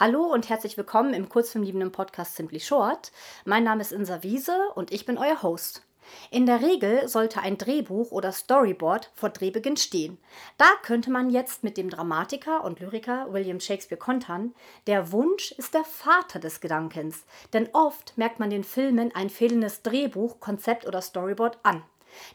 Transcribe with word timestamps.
Hallo 0.00 0.22
und 0.22 0.48
herzlich 0.48 0.76
willkommen 0.76 1.12
im 1.12 1.28
kurzfilmliebenden 1.28 1.90
Podcast 1.90 2.36
Simply 2.36 2.60
Short. 2.60 3.10
Mein 3.44 3.64
Name 3.64 3.80
ist 3.80 3.90
Insa 3.90 4.22
Wiese 4.22 4.56
und 4.76 4.92
ich 4.92 5.06
bin 5.06 5.18
euer 5.18 5.42
Host. 5.42 5.82
In 6.30 6.46
der 6.46 6.62
Regel 6.62 7.08
sollte 7.08 7.40
ein 7.40 7.58
Drehbuch 7.58 8.12
oder 8.12 8.30
Storyboard 8.30 9.10
vor 9.16 9.30
Drehbeginn 9.30 9.76
stehen. 9.76 10.18
Da 10.56 10.66
könnte 10.84 11.10
man 11.10 11.30
jetzt 11.30 11.64
mit 11.64 11.76
dem 11.76 11.90
Dramatiker 11.90 12.62
und 12.62 12.78
Lyriker 12.78 13.32
William 13.32 13.58
Shakespeare 13.58 13.98
kontern, 13.98 14.54
der 14.86 15.10
Wunsch 15.10 15.50
ist 15.50 15.74
der 15.74 15.82
Vater 15.82 16.38
des 16.38 16.60
Gedankens, 16.60 17.24
denn 17.52 17.68
oft 17.72 18.16
merkt 18.16 18.38
man 18.38 18.50
den 18.50 18.62
Filmen 18.62 19.12
ein 19.16 19.30
fehlendes 19.30 19.82
Drehbuch, 19.82 20.38
Konzept 20.38 20.86
oder 20.86 21.02
Storyboard 21.02 21.58
an. 21.64 21.82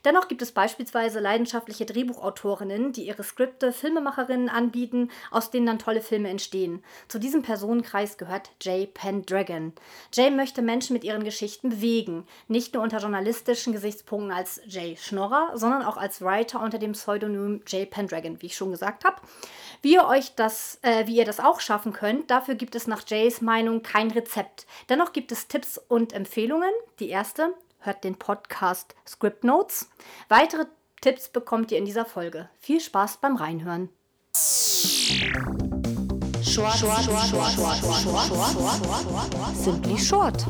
Dennoch 0.06 0.28
gibt 0.28 0.42
es 0.42 0.52
beispielsweise 0.52 1.20
leidenschaftliche 1.20 1.86
Drehbuchautorinnen, 1.86 2.94
die 2.94 3.08
ihre 3.08 3.24
Skripte 3.24 3.72
Filmemacherinnen 3.72 4.50
anbieten, 4.50 5.10
aus 5.32 5.52
denen 5.52 5.66
dann 5.66 5.80
tolle 5.80 6.02
Filme 6.02 6.30
entstehen. 6.30 6.84
Zu 7.08 7.20
diesem 7.20 7.42
Personenkreis 7.42 8.18
gehört 8.18 8.52
Jay 8.62 8.88
Pendragon. 8.88 9.74
Jay 10.14 10.30
möchte 10.30 10.62
Menschen 10.62 10.94
mit 10.94 11.04
ihren 11.04 11.24
Geschichten 11.24 11.70
bewegen, 11.70 12.26
nicht 12.48 12.74
nur 12.74 12.84
unter 12.84 13.00
journalistischen 13.00 13.74
Gesichtspunkten 13.74 14.32
als 14.32 14.62
Jay 14.66 14.98
Schnorrer, 14.98 15.52
sondern 15.56 15.84
auch 15.84 15.98
als 15.98 16.22
Writer 16.22 16.62
unter 16.62 16.80
dem 16.80 16.94
Pseudonym 16.94 17.62
Jay 17.68 17.86
Pendragon, 17.86 18.42
wie 18.42 18.48
ich 18.48 18.56
schon 18.56 18.72
gesagt 18.72 19.06
habe. 19.06 19.18
Wie 19.82 19.94
ihr 19.94 20.06
euch 20.06 20.36
das, 20.36 20.80
äh, 20.82 21.08
wie 21.08 21.18
ihr 21.18 21.26
das 21.26 21.40
auch 21.40 21.60
schaffen 21.60 21.92
könnt, 21.92 22.32
dafür 22.32 22.56
gibt 22.56 22.76
es 22.76 22.88
nach 22.88 23.04
Jays 23.06 23.42
Meinung 23.42 23.84
kein 23.84 24.12
Rezept. 24.12 24.66
Dennoch 24.88 25.12
gibt 25.12 25.32
es 25.32 25.48
Tipps 25.48 25.78
und 25.78 26.14
Empfehlungen. 26.14 26.72
Die 27.00 27.10
erste, 27.10 27.54
hört 27.84 28.04
den 28.04 28.16
Podcast 28.16 28.96
Script 29.08 29.44
Notes. 29.44 29.90
Weitere 30.30 30.66
Tipps 31.02 31.30
bekommt 31.30 31.72
ihr 31.72 31.78
in 31.78 31.86
dieser 31.86 32.06
Folge. 32.06 32.50
Viel 32.60 32.80
Spaß 32.80 33.18
beim 33.18 33.36
Reinhören. 33.36 33.90
Short, 36.42 36.74
short, 36.78 37.04
short, 37.04 37.28
short, 37.28 37.52
short, 37.52 37.78
short, 37.78 38.28
short, 38.28 39.56
Simply 39.56 39.98
short. 39.98 40.46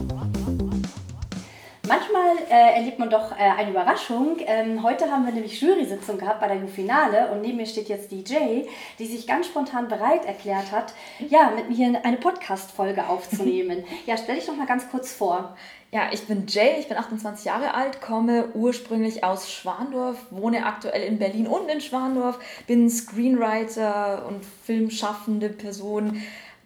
Manchmal 1.94 2.38
äh, 2.50 2.74
erlebt 2.74 2.98
man 2.98 3.12
doch 3.12 3.32
äh, 3.34 3.36
eine 3.36 3.70
Überraschung. 3.70 4.38
Ähm, 4.48 4.82
heute 4.82 5.12
haben 5.12 5.28
wir 5.28 5.32
nämlich 5.32 5.62
Jury-Sitzung 5.62 6.18
gehabt 6.18 6.40
bei 6.40 6.48
der 6.48 6.58
Ju-Finale 6.58 7.30
und 7.30 7.42
neben 7.42 7.58
mir 7.58 7.68
steht 7.68 7.88
jetzt 7.88 8.12
die 8.12 8.24
Jay, 8.26 8.68
die 8.98 9.06
sich 9.06 9.28
ganz 9.28 9.46
spontan 9.46 9.90
bereit 9.90 10.26
erklärt 10.26 10.72
hat, 10.72 10.96
ja, 11.20 11.52
mit 11.56 11.70
mir 11.70 12.04
eine 12.04 12.18
Podcast-Folge 12.18 13.08
aufzunehmen. 13.08 13.84
ja, 14.08 14.18
stell 14.18 14.38
dich 14.38 14.48
doch 14.48 14.56
mal 14.56 14.66
ganz 14.66 14.90
kurz 14.90 15.14
vor. 15.14 15.56
Ja, 15.92 16.10
ich 16.12 16.26
bin 16.26 16.48
Jay, 16.48 16.78
ich 16.80 16.88
bin 16.88 16.98
28 16.98 17.46
Jahre 17.46 17.76
alt, 17.76 18.02
komme 18.02 18.48
ursprünglich 18.56 19.24
aus 19.24 19.52
Schwandorf, 19.52 20.18
wohne 20.32 20.66
aktuell 20.66 21.04
in 21.04 21.20
Berlin 21.20 21.46
und 21.46 21.70
in 21.70 21.80
Schwandorf, 21.80 22.40
bin 22.66 22.90
Screenwriter 22.90 24.26
und 24.28 24.44
filmschaffende 24.66 25.50
Person, 25.50 26.24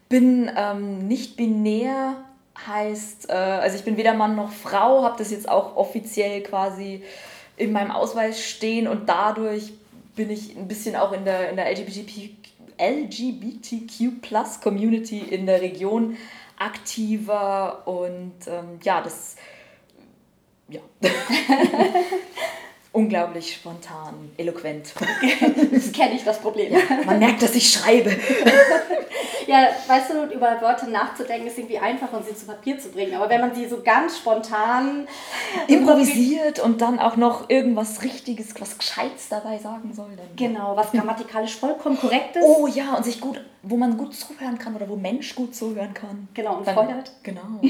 bin 0.08 0.50
ähm, 0.56 1.06
nicht 1.10 1.36
binär, 1.36 2.16
heißt, 2.66 3.30
äh, 3.30 3.34
also 3.34 3.78
ich 3.78 3.84
bin 3.84 3.98
weder 3.98 4.14
Mann 4.14 4.36
noch 4.36 4.52
Frau, 4.52 5.04
habe 5.04 5.18
das 5.18 5.32
jetzt 5.32 5.48
auch 5.48 5.76
offiziell 5.76 6.42
quasi 6.42 7.04
in 7.58 7.72
meinem 7.72 7.92
Ausweis 7.92 8.42
stehen 8.44 8.88
und 8.88 9.10
dadurch 9.10 9.74
bin 10.16 10.30
ich 10.30 10.56
ein 10.56 10.68
bisschen 10.68 10.96
auch 10.96 11.12
in 11.12 11.26
der, 11.26 11.50
in 11.50 11.56
der 11.56 11.70
LGBTQ, 11.72 12.30
LGBTQ 12.80 14.22
Plus 14.22 14.62
Community 14.62 15.20
in 15.20 15.46
der 15.46 15.62
Region 15.62 16.18
aktiver 16.58 17.88
und 17.88 18.34
ähm, 18.48 18.80
ja, 18.84 19.02
das 19.02 19.36
ja. 20.70 20.82
unglaublich 22.92 23.56
spontan, 23.56 24.32
eloquent. 24.38 24.94
das 25.72 25.92
kenne 25.92 26.16
ich, 26.16 26.24
das 26.24 26.40
Problem. 26.40 26.74
Ja, 26.74 26.80
man 27.06 27.20
merkt, 27.20 27.42
dass 27.42 27.56
ich 27.56 27.72
schreibe. 27.72 28.10
ja, 29.48 29.70
weißt 29.88 30.12
du, 30.12 30.34
über 30.34 30.62
Wörter 30.62 30.88
nachzudenken 30.88 31.48
ist 31.48 31.58
irgendwie 31.58 31.80
einfach 31.80 32.12
und 32.14 32.26
sie 32.26 32.36
zu 32.36 32.46
Papier 32.46 32.78
zu 32.78 32.90
bringen. 32.90 33.16
Aber 33.16 33.30
wenn 33.30 33.42
man 33.42 33.56
sie 33.56 33.68
so 33.68 33.82
ganz 33.82 34.18
spontan 34.18 35.08
improvisiert 35.68 36.60
und 36.60 36.82
dann 36.82 37.00
auch 37.00 37.16
noch 37.16 37.50
irgendwas 37.50 38.04
Richtiges, 38.04 38.54
was 38.60 38.78
Gescheites 38.78 39.30
dabei 39.30 39.58
sagen 39.58 39.94
soll, 39.94 40.10
dann. 40.16 40.28
Genau, 40.36 40.76
was 40.76 40.92
grammatikalisch 40.92 41.56
vollkommen 41.56 41.98
korrekt 41.98 42.36
ist. 42.36 42.44
Oh 42.44 42.68
ja, 42.68 42.96
und 42.96 43.06
sich 43.06 43.22
gut, 43.22 43.42
wo 43.64 43.78
man 43.78 43.98
gut 43.98 44.14
zuhören 44.14 44.58
kann 44.58 44.76
oder 44.76 44.88
wo 44.90 44.96
Mensch 44.96 45.34
gut 45.36 45.56
zuhören 45.56 45.94
kann. 45.94 46.28
Genau, 46.34 46.58
und 46.58 46.68
dann, 46.68 46.76
Freude 46.76 46.96
hat. 46.96 47.12
Genau. 47.24 47.62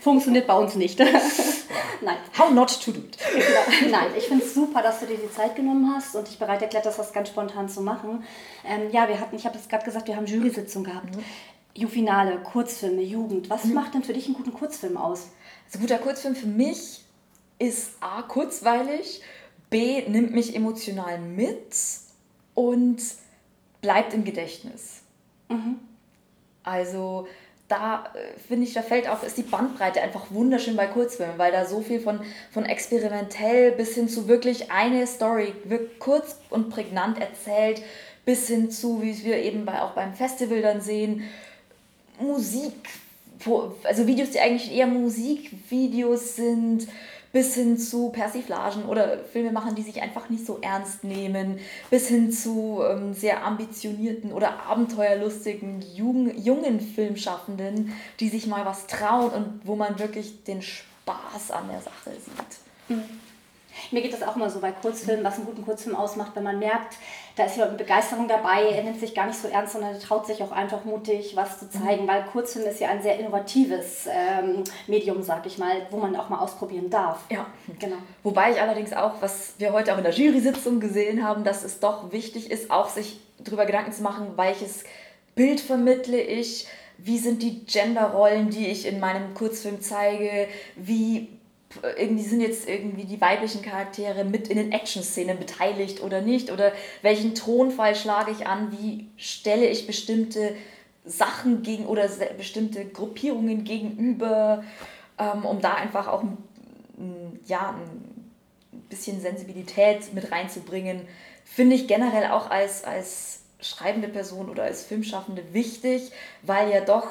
Funktioniert 0.00 0.46
bei 0.46 0.54
uns 0.54 0.74
nicht. 0.74 0.98
Nein. 0.98 2.16
How 2.38 2.50
not 2.50 2.68
to 2.84 2.92
do 2.92 3.00
it. 3.00 3.18
Genau. 3.18 3.98
Nein, 3.98 4.08
ich 4.16 4.24
finde 4.24 4.44
es 4.44 4.54
super, 4.58 4.82
dass 4.82 4.98
du 4.98 5.06
dir 5.06 5.16
die 5.16 5.30
Zeit 5.30 5.54
genommen 5.54 5.94
hast 5.94 6.16
und 6.16 6.26
dich 6.26 6.38
bereit 6.38 6.60
erklärt 6.60 6.84
hast, 6.84 6.98
das 6.98 7.12
ganz 7.12 7.28
spontan 7.28 7.68
zu 7.68 7.80
machen. 7.80 8.24
Ähm, 8.64 8.90
ja, 8.90 9.08
wir 9.08 9.20
hatten, 9.20 9.36
ich 9.36 9.46
habe 9.46 9.56
es 9.56 9.68
gerade 9.68 9.84
gesagt, 9.84 10.08
wir 10.08 10.16
haben 10.16 10.26
Jury-Sitzung 10.26 10.82
gehabt. 10.82 11.14
Mhm. 11.14 11.22
Jufinale, 11.74 12.38
Kurzfilme, 12.38 13.02
Jugend. 13.02 13.50
Was 13.50 13.64
mhm. 13.64 13.74
macht 13.74 13.94
denn 13.94 14.02
für 14.02 14.12
dich 14.12 14.26
einen 14.26 14.34
guten 14.34 14.52
Kurzfilm 14.52 14.96
aus? 14.96 15.28
Also 15.66 15.78
ein 15.78 15.82
guter 15.82 15.98
Kurzfilm 15.98 16.34
für 16.34 16.48
mich 16.48 17.04
ist 17.60 17.92
A, 18.00 18.22
kurzweilig, 18.22 19.22
B, 19.70 20.02
nimmt 20.08 20.32
mich 20.32 20.56
emotional 20.56 21.20
mit 21.20 21.76
und 22.54 23.00
bleibt 23.80 24.12
im 24.12 24.24
Gedächtnis. 24.24 25.02
Mhm. 25.48 25.78
Also 26.64 27.28
da 27.68 28.10
äh, 28.14 28.38
finde 28.48 28.66
ich, 28.66 28.72
da 28.72 28.82
fällt 28.82 29.08
auch, 29.08 29.22
ist 29.22 29.36
die 29.36 29.42
Bandbreite 29.42 30.00
einfach 30.00 30.30
wunderschön 30.30 30.76
bei 30.76 30.86
Kurzfilmen, 30.86 31.38
weil 31.38 31.52
da 31.52 31.66
so 31.66 31.80
viel 31.82 32.00
von, 32.00 32.20
von 32.50 32.64
experimentell 32.64 33.72
bis 33.72 33.94
hin 33.94 34.08
zu 34.08 34.26
wirklich 34.26 34.70
eine 34.70 35.06
Story, 35.06 35.52
wird 35.64 35.98
kurz 35.98 36.36
und 36.50 36.70
prägnant 36.70 37.20
erzählt, 37.20 37.82
bis 38.24 38.48
hin 38.48 38.70
zu, 38.70 39.02
wie 39.02 39.24
wir 39.24 39.36
eben 39.36 39.64
bei, 39.64 39.82
auch 39.82 39.92
beim 39.92 40.14
Festival 40.14 40.62
dann 40.62 40.80
sehen, 40.80 41.24
Musik, 42.18 42.72
also 43.84 44.06
Videos, 44.06 44.30
die 44.30 44.40
eigentlich 44.40 44.74
eher 44.74 44.86
Musikvideos 44.86 46.36
sind, 46.36 46.88
bis 47.32 47.54
hin 47.54 47.78
zu 47.78 48.10
Persiflagen 48.10 48.84
oder 48.84 49.18
Filme 49.18 49.52
machen, 49.52 49.74
die 49.74 49.82
sich 49.82 50.02
einfach 50.02 50.30
nicht 50.30 50.46
so 50.46 50.58
ernst 50.60 51.04
nehmen, 51.04 51.58
bis 51.90 52.08
hin 52.08 52.32
zu 52.32 52.82
ähm, 52.88 53.14
sehr 53.14 53.44
ambitionierten 53.44 54.32
oder 54.32 54.64
abenteuerlustigen 54.64 55.82
jungen, 55.94 56.42
jungen 56.42 56.80
Filmschaffenden, 56.80 57.92
die 58.20 58.28
sich 58.28 58.46
mal 58.46 58.64
was 58.64 58.86
trauen 58.86 59.30
und 59.30 59.60
wo 59.64 59.76
man 59.76 59.98
wirklich 59.98 60.44
den 60.44 60.62
Spaß 60.62 61.50
an 61.50 61.68
der 61.68 61.80
Sache 61.80 62.12
sieht. 62.12 62.96
Mhm. 62.96 63.04
Mir 63.90 64.02
geht 64.02 64.12
das 64.12 64.22
auch 64.22 64.36
immer 64.36 64.50
so 64.50 64.60
bei 64.60 64.72
Kurzfilmen, 64.72 65.24
was 65.24 65.36
einen 65.36 65.46
guten 65.46 65.64
Kurzfilm 65.64 65.96
ausmacht, 65.96 66.32
wenn 66.34 66.42
man 66.42 66.58
merkt, 66.58 66.96
da 67.36 67.44
ist 67.44 67.56
ja 67.56 67.66
Begeisterung 67.66 68.26
dabei, 68.26 68.70
er 68.70 68.82
nimmt 68.82 68.98
sich 68.98 69.14
gar 69.14 69.26
nicht 69.26 69.38
so 69.38 69.48
ernst, 69.48 69.74
sondern 69.74 69.94
er 69.94 70.00
traut 70.00 70.26
sich 70.26 70.42
auch 70.42 70.50
einfach 70.50 70.84
mutig, 70.84 71.36
was 71.36 71.60
zu 71.60 71.70
zeigen, 71.70 72.04
mhm. 72.04 72.08
weil 72.08 72.24
Kurzfilm 72.24 72.66
ist 72.66 72.80
ja 72.80 72.88
ein 72.88 73.02
sehr 73.02 73.18
innovatives 73.18 74.08
ähm, 74.10 74.64
Medium, 74.86 75.22
sag 75.22 75.46
ich 75.46 75.58
mal, 75.58 75.86
wo 75.90 75.98
man 75.98 76.16
auch 76.16 76.28
mal 76.28 76.40
ausprobieren 76.40 76.90
darf. 76.90 77.20
Ja, 77.30 77.46
genau. 77.78 77.96
Wobei 78.22 78.52
ich 78.52 78.60
allerdings 78.60 78.92
auch, 78.92 79.12
was 79.20 79.54
wir 79.58 79.72
heute 79.72 79.92
auch 79.92 79.98
in 79.98 80.04
der 80.04 80.12
Jury-Sitzung 80.12 80.80
gesehen 80.80 81.24
haben, 81.24 81.44
dass 81.44 81.62
es 81.62 81.80
doch 81.80 82.10
wichtig 82.12 82.50
ist, 82.50 82.70
auch 82.70 82.88
sich 82.88 83.20
darüber 83.38 83.66
Gedanken 83.66 83.92
zu 83.92 84.02
machen, 84.02 84.32
welches 84.36 84.84
Bild 85.34 85.60
vermittle 85.60 86.20
ich, 86.20 86.66
wie 86.98 87.18
sind 87.18 87.42
die 87.42 87.64
Genderrollen, 87.64 88.50
die 88.50 88.66
ich 88.66 88.84
in 88.84 88.98
meinem 88.98 89.32
Kurzfilm 89.34 89.80
zeige, 89.80 90.48
wie 90.74 91.37
irgendwie 91.98 92.24
sind 92.24 92.40
jetzt 92.40 92.68
irgendwie 92.68 93.04
die 93.04 93.20
weiblichen 93.20 93.62
Charaktere 93.62 94.24
mit 94.24 94.48
in 94.48 94.56
den 94.56 94.72
Action-Szenen 94.72 95.38
beteiligt 95.38 96.02
oder 96.02 96.22
nicht? 96.22 96.50
Oder 96.50 96.72
welchen 97.02 97.34
Tonfall 97.34 97.94
schlage 97.94 98.30
ich 98.30 98.46
an, 98.46 98.72
wie 98.72 99.08
stelle 99.16 99.66
ich 99.66 99.86
bestimmte 99.86 100.56
Sachen 101.04 101.62
gegen 101.62 101.86
oder 101.86 102.08
bestimmte 102.36 102.86
Gruppierungen 102.86 103.64
gegenüber, 103.64 104.64
ähm, 105.18 105.44
um 105.44 105.60
da 105.60 105.74
einfach 105.74 106.08
auch 106.08 106.24
ja, 107.46 107.74
ein 107.78 108.82
bisschen 108.88 109.20
Sensibilität 109.20 110.12
mit 110.14 110.32
reinzubringen, 110.32 111.06
finde 111.44 111.76
ich 111.76 111.86
generell 111.86 112.30
auch 112.30 112.50
als, 112.50 112.84
als 112.84 113.40
schreibende 113.60 114.08
Person 114.08 114.48
oder 114.48 114.64
als 114.64 114.84
Filmschaffende 114.84 115.52
wichtig, 115.52 116.12
weil 116.42 116.70
ja 116.70 116.80
doch 116.80 117.08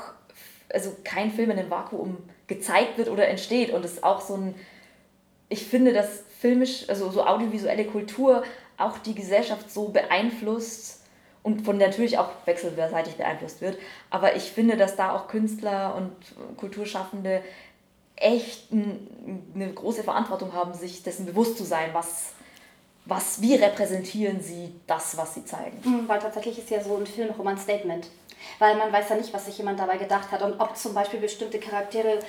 also 0.70 0.96
kein 1.04 1.32
Film 1.32 1.52
in 1.52 1.60
einem 1.60 1.70
Vakuum 1.70 2.18
gezeigt 2.48 2.98
wird 2.98 3.10
oder 3.10 3.28
entsteht. 3.28 3.72
Und 3.72 3.86
es 3.86 3.94
ist 3.94 4.04
auch 4.04 4.22
so 4.22 4.36
ein, 4.36 4.56
ich 5.50 5.66
finde, 5.66 5.94
dass 5.94 6.24
filmisch, 6.40 6.88
also 6.90 7.10
so 7.12 7.26
audiovisuelle 7.26 7.86
Kultur 7.86 8.44
auch 8.78 8.98
die 9.00 9.16
Gesellschaft 9.16 9.72
so 9.72 9.90
beeinflusst 9.90 11.02
und 11.44 11.64
von 11.64 11.78
natürlich 11.78 12.18
auch 12.18 12.30
wechselseitig 12.46 13.16
beeinflusst 13.16 13.62
wird. 13.62 13.78
Aber 14.10 14.36
ich 14.36 14.44
finde, 14.44 14.78
dass 14.78 14.96
da 14.96 15.16
auch 15.16 15.28
Künstler 15.28 15.96
und 15.96 16.12
Kulturschaffende 16.58 17.42
echt 18.16 18.72
eine 18.72 19.74
große 19.74 20.04
Verantwortung 20.04 20.54
haben, 20.54 20.74
sich 20.74 21.04
dessen 21.04 21.26
bewusst 21.26 21.58
zu 21.58 21.64
sein, 21.64 21.90
was, 21.94 22.34
was, 23.06 23.42
wie 23.42 23.56
repräsentieren 23.56 24.42
sie 24.42 24.74
das, 24.88 25.16
was 25.18 25.36
sie 25.36 25.46
zeigen. 25.46 25.78
Mhm, 25.84 26.08
weil 26.08 26.20
tatsächlich 26.20 26.58
ist 26.58 26.70
ja 26.70 26.84
so 26.84 26.98
ein 26.98 27.06
Film 27.06 27.32
auch 27.32 27.40
immer 27.40 27.52
ein 27.52 27.58
Statement 27.58 28.08
weil 28.60 28.76
man 28.76 28.92
weiß 28.92 29.10
ja 29.10 29.16
nicht, 29.16 29.34
was 29.34 29.46
sich 29.46 29.58
jemand 29.58 29.80
dabei 29.80 29.98
gedacht 29.98 30.32
hat 30.32 30.42
und 30.42 30.60
ob 30.60 30.76
zum 30.78 30.94
Beispiel 30.94 31.20
bestimmte 31.20 31.60
Charaktere 31.60 32.20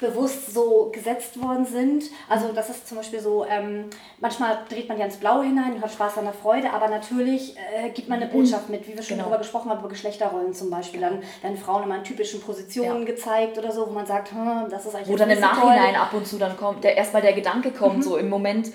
bewusst 0.00 0.52
so 0.52 0.90
gesetzt 0.92 1.40
worden 1.40 1.66
sind. 1.66 2.04
Also 2.28 2.52
das 2.52 2.70
ist 2.70 2.88
zum 2.88 2.96
Beispiel 2.96 3.20
so, 3.20 3.44
ähm, 3.44 3.84
manchmal 4.18 4.60
dreht 4.68 4.88
man 4.88 4.98
ja 4.98 5.04
ins 5.04 5.18
Blaue 5.18 5.44
hinein 5.44 5.74
und 5.74 5.82
hat 5.82 5.92
Spaß 5.92 6.18
an 6.18 6.24
der 6.24 6.32
Freude, 6.32 6.72
aber 6.72 6.88
natürlich 6.88 7.56
äh, 7.56 7.90
gibt 7.90 8.08
man 8.08 8.20
eine 8.20 8.30
Botschaft 8.30 8.70
mit, 8.70 8.88
wie 8.88 8.96
wir 8.96 9.02
schon 9.02 9.16
genau. 9.16 9.28
darüber 9.28 9.38
gesprochen 9.38 9.70
haben, 9.70 9.80
über 9.80 9.88
Geschlechterrollen 9.88 10.54
zum 10.54 10.70
Beispiel. 10.70 11.00
Dann 11.00 11.22
werden 11.42 11.58
Frauen 11.58 11.84
immer 11.84 11.96
in 11.96 12.04
typischen 12.04 12.40
Positionen 12.40 13.00
ja. 13.00 13.12
gezeigt 13.12 13.58
oder 13.58 13.70
so, 13.70 13.86
wo 13.86 13.92
man 13.92 14.06
sagt, 14.06 14.32
hm, 14.32 14.68
das 14.70 14.86
ist 14.86 14.94
eigentlich 14.94 15.08
Wo 15.08 15.16
dann 15.16 15.30
im 15.30 15.40
Nachhinein 15.40 15.94
toll. 15.94 16.02
ab 16.02 16.14
und 16.14 16.26
zu 16.26 16.38
dann 16.38 16.56
kommt, 16.56 16.82
der 16.82 16.96
erstmal 16.96 17.22
der 17.22 17.34
Gedanke 17.34 17.70
kommt, 17.70 17.98
mhm. 17.98 18.02
so 18.02 18.16
im 18.16 18.30
Moment, 18.30 18.72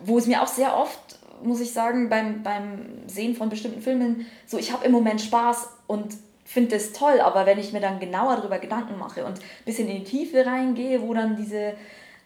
wo 0.00 0.18
es 0.18 0.26
mir 0.26 0.42
auch 0.42 0.48
sehr 0.48 0.76
oft 0.76 1.18
muss 1.42 1.60
ich 1.60 1.74
sagen, 1.74 2.08
beim, 2.08 2.42
beim 2.42 3.06
Sehen 3.06 3.34
von 3.34 3.50
bestimmten 3.50 3.82
Filmen, 3.82 4.26
so 4.46 4.56
ich 4.56 4.72
habe 4.72 4.86
im 4.86 4.92
Moment 4.92 5.20
Spaß 5.20 5.68
und 5.86 6.14
finde 6.44 6.76
das 6.76 6.92
toll, 6.92 7.20
aber 7.20 7.46
wenn 7.46 7.58
ich 7.58 7.72
mir 7.72 7.80
dann 7.80 8.00
genauer 8.00 8.36
darüber 8.36 8.58
Gedanken 8.58 8.98
mache 8.98 9.24
und 9.24 9.38
ein 9.38 9.64
bisschen 9.64 9.88
in 9.88 9.98
die 9.98 10.04
Tiefe 10.04 10.44
reingehe, 10.44 11.02
wo 11.02 11.14
dann 11.14 11.36
diese, 11.36 11.74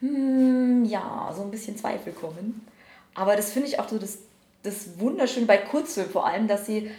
hm, 0.00 0.84
ja, 0.84 1.32
so 1.34 1.42
ein 1.42 1.50
bisschen 1.50 1.76
Zweifel 1.76 2.12
kommen. 2.12 2.66
Aber 3.14 3.36
das 3.36 3.52
finde 3.52 3.68
ich 3.68 3.78
auch 3.78 3.88
so 3.88 3.98
das, 3.98 4.18
das 4.62 4.98
Wunderschöne 4.98 5.46
bei 5.46 5.58
Kurzfilmen 5.58 6.12
vor 6.12 6.26
allem, 6.26 6.48
dass 6.48 6.66
sie 6.66 6.90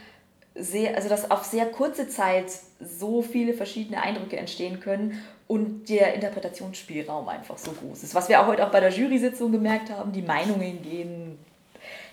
sehr, 0.55 0.95
also 0.95 1.09
dass 1.09 1.29
auf 1.29 1.43
sehr 1.43 1.65
kurze 1.67 2.07
Zeit 2.07 2.51
so 2.79 3.21
viele 3.21 3.53
verschiedene 3.53 4.01
Eindrücke 4.01 4.37
entstehen 4.37 4.79
können 4.79 5.23
und 5.47 5.89
der 5.89 6.13
Interpretationsspielraum 6.13 7.27
einfach 7.27 7.57
so 7.57 7.71
groß 7.71 8.03
ist. 8.03 8.15
Was 8.15 8.29
wir 8.29 8.41
auch 8.41 8.47
heute 8.47 8.65
auch 8.65 8.71
bei 8.71 8.79
der 8.79 8.91
Jury-Sitzung 8.91 9.51
gemerkt 9.51 9.89
haben, 9.89 10.11
die 10.11 10.21
Meinungen 10.21 10.81
gehen 10.81 11.39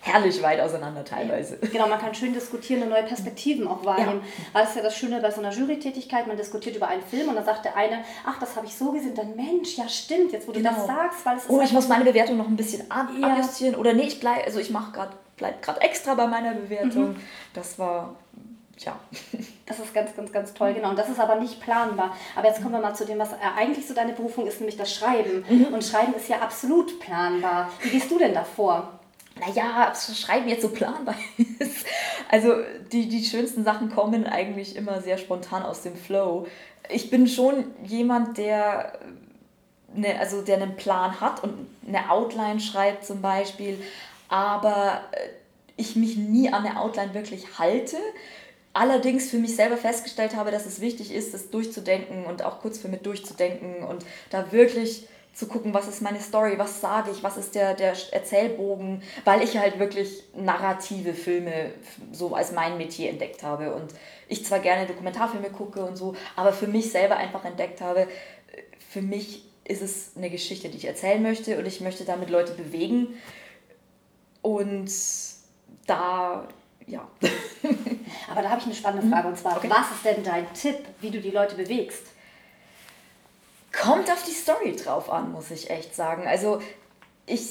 herrlich 0.07 0.43
weit 0.43 0.61
auseinander 0.61 1.05
teilweise. 1.05 1.59
Ja, 1.61 1.69
genau, 1.69 1.89
man 1.89 1.99
kann 1.99 2.15
schön 2.15 2.33
diskutieren 2.33 2.83
und 2.83 2.91
neue 2.91 3.03
Perspektiven 3.03 3.67
auch 3.67 3.85
wahrnehmen. 3.85 4.23
Ja. 4.55 4.61
Das 4.61 4.71
ist 4.71 4.77
ja 4.77 4.83
das 4.83 4.97
Schöne 4.97 5.21
bei 5.21 5.31
so 5.31 5.41
einer 5.41 5.53
Jurytätigkeit, 5.53 6.27
man 6.27 6.37
diskutiert 6.37 6.77
über 6.77 6.89
einen 6.89 7.03
Film 7.03 7.29
und 7.29 7.35
dann 7.35 7.45
sagt 7.45 7.65
der 7.65 7.77
eine, 7.77 8.05
ach, 8.25 8.39
das 8.39 8.57
habe 8.57 8.67
ich 8.67 8.77
so 8.77 8.93
gesehen, 8.93 9.15
dann 9.15 9.35
Mensch, 9.37 9.77
ja 9.77 9.89
stimmt, 9.89 10.33
jetzt 10.33 10.47
wo 10.47 10.53
du 10.53 10.59
genau. 10.59 10.75
das 10.75 10.87
sagst, 10.87 11.27
weil 11.27 11.37
es 11.37 11.45
ist 11.45 11.51
Oh, 11.51 11.61
ich 11.61 11.73
muss 11.73 11.89
meine 11.89 12.05
Bewertung 12.05 12.37
noch 12.37 12.49
ein 12.49 12.57
bisschen 12.57 12.91
ab 12.91 13.09
ja. 13.21 13.33
adjustieren 13.33 13.75
oder 13.75 13.93
nee, 13.93 14.05
ich 14.05 14.21
bleibe, 14.21 14.45
also 14.45 14.61
ich 14.61 14.71
mache 14.71 14.93
gerade 14.93 15.13
bleib 15.37 15.63
gerade 15.63 15.81
extra 15.83 16.15
bei 16.15 16.27
meiner 16.27 16.53
Bewertung. 16.53 17.11
Mhm. 17.11 17.17
Das 17.53 17.79
war 17.79 18.15
ja. 18.79 18.99
Das 19.67 19.81
ist 19.81 19.93
ganz, 19.93 20.15
ganz, 20.15 20.31
ganz 20.31 20.55
toll, 20.55 20.75
genau. 20.75 20.91
Und 20.91 20.97
das 20.97 21.09
ist 21.09 21.19
aber 21.19 21.35
nicht 21.41 21.61
planbar. 21.61 22.17
Aber 22.37 22.47
jetzt 22.47 22.63
kommen 22.63 22.75
wir 22.75 22.81
mal 22.81 22.95
zu 22.95 23.05
dem, 23.05 23.19
was 23.19 23.31
eigentlich 23.57 23.85
so 23.85 23.95
deine 23.95 24.13
Berufung 24.13 24.47
ist, 24.47 24.61
nämlich 24.61 24.77
das 24.77 24.95
Schreiben. 24.95 25.45
Mhm. 25.49 25.75
Und 25.75 25.83
Schreiben 25.83 26.15
ist 26.15 26.29
ja 26.29 26.39
absolut 26.39 27.01
planbar. 27.01 27.69
Wie 27.81 27.91
gehst 27.91 28.09
du 28.09 28.17
denn 28.17 28.33
davor? 28.33 28.96
Naja, 29.47 29.93
Schreiben 29.95 30.49
jetzt 30.49 30.63
so 30.63 30.69
planbar 30.69 31.17
ist. 31.59 31.87
Also 32.29 32.55
die, 32.91 33.09
die 33.09 33.25
schönsten 33.25 33.63
Sachen 33.63 33.89
kommen 33.89 34.27
eigentlich 34.27 34.75
immer 34.75 35.01
sehr 35.01 35.17
spontan 35.17 35.63
aus 35.63 35.83
dem 35.83 35.95
Flow. 35.95 36.49
Ich 36.89 37.09
bin 37.09 37.29
schon 37.29 37.67
jemand, 37.85 38.37
der, 38.37 38.99
ne, 39.95 40.19
also 40.19 40.43
der 40.43 40.57
einen 40.57 40.75
Plan 40.75 41.21
hat 41.21 41.45
und 41.45 41.69
eine 41.87 42.11
Outline 42.11 42.59
schreibt 42.59 43.07
zum 43.07 43.23
Beispiel, 43.23 43.81
aber 44.29 45.03
äh, 45.13 45.29
ich 45.77 45.95
mich 45.95 46.17
nie 46.17 46.53
an 46.53 46.67
eine 46.67 46.81
Outline 46.81 47.15
wirklich 47.15 47.61
halte. 47.61 47.97
Allerdings 48.73 49.31
für 49.31 49.39
mich 49.39 49.55
selber 49.55 49.77
festgestellt 49.77 50.35
habe, 50.35 50.51
dass 50.51 50.67
es 50.67 50.81
wichtig 50.81 51.13
ist, 51.13 51.33
das 51.33 51.51
durchzudenken 51.51 52.25
und 52.27 52.43
auch 52.43 52.61
kurz 52.61 52.77
für 52.77 52.89
mich 52.89 53.03
durchzudenken 53.03 53.85
und 53.85 54.05
da 54.31 54.51
wirklich 54.51 55.07
zu 55.37 55.47
gucken, 55.47 55.75
was 55.75 55.87
ist 55.87 56.01
meine 56.01 56.21
Story, 56.21 56.59
was 56.59 56.81
sage 56.81 57.11
ich, 57.11 57.23
was 57.23 57.37
ist 57.37 57.55
der, 57.55 57.75
der 57.75 57.95
Erzählbogen, 58.11 59.03
weil 59.27 59.43
ich 59.43 59.59
halt 59.59 59.79
wirklich 59.79 60.23
narrative 60.35 61.13
Filme 61.13 61.73
so 62.11 62.35
als 62.35 62.53
mein 62.53 62.79
Metier 62.79 63.11
entdeckt 63.11 63.43
habe 63.43 63.75
und 63.75 63.93
ich 64.29 64.47
zwar 64.47 64.61
gerne 64.61 64.87
Dokumentarfilme 64.87 65.51
gucke 65.51 65.85
und 65.85 65.97
so, 65.97 66.17
aber 66.37 66.55
für 66.55 66.67
mich 66.67 66.91
selber 66.91 67.19
einfach 67.19 67.45
entdeckt 67.45 67.83
habe, 67.83 68.09
für 68.89 69.03
mich 69.03 69.45
ist 69.65 69.83
es 69.83 70.13
eine 70.17 70.31
Geschichte, 70.31 70.71
die 70.71 70.79
ich 70.79 70.87
erzählen 70.87 71.23
möchte 71.23 71.59
und 71.59 71.67
ich 71.67 71.83
möchte 71.83 72.07
damit 72.07 72.31
Leute 72.31 72.55
bewegen 72.55 73.09
und 74.41 74.91
da 75.87 76.49
ja. 76.87 77.07
Aber 78.31 78.43
da 78.43 78.49
habe 78.49 78.61
ich 78.61 78.67
eine 78.67 78.75
spannende 78.75 79.09
Frage 79.09 79.29
und 79.29 79.37
zwar, 79.37 79.57
okay. 79.59 79.69
was 79.69 79.91
ist 79.91 80.05
denn 80.05 80.25
dein 80.25 80.47
Tipp, 80.55 80.79
wie 81.01 81.11
du 81.11 81.21
die 81.21 81.31
Leute 81.31 81.57
bewegst? 81.57 82.16
Kommt 83.81 84.11
auf 84.11 84.23
die 84.25 84.33
Story 84.33 84.75
drauf 84.77 85.11
an, 85.11 85.33
muss 85.33 85.51
ich 85.51 85.71
echt 85.71 85.95
sagen. 85.95 86.27
Also 86.27 86.61
ich 87.27 87.43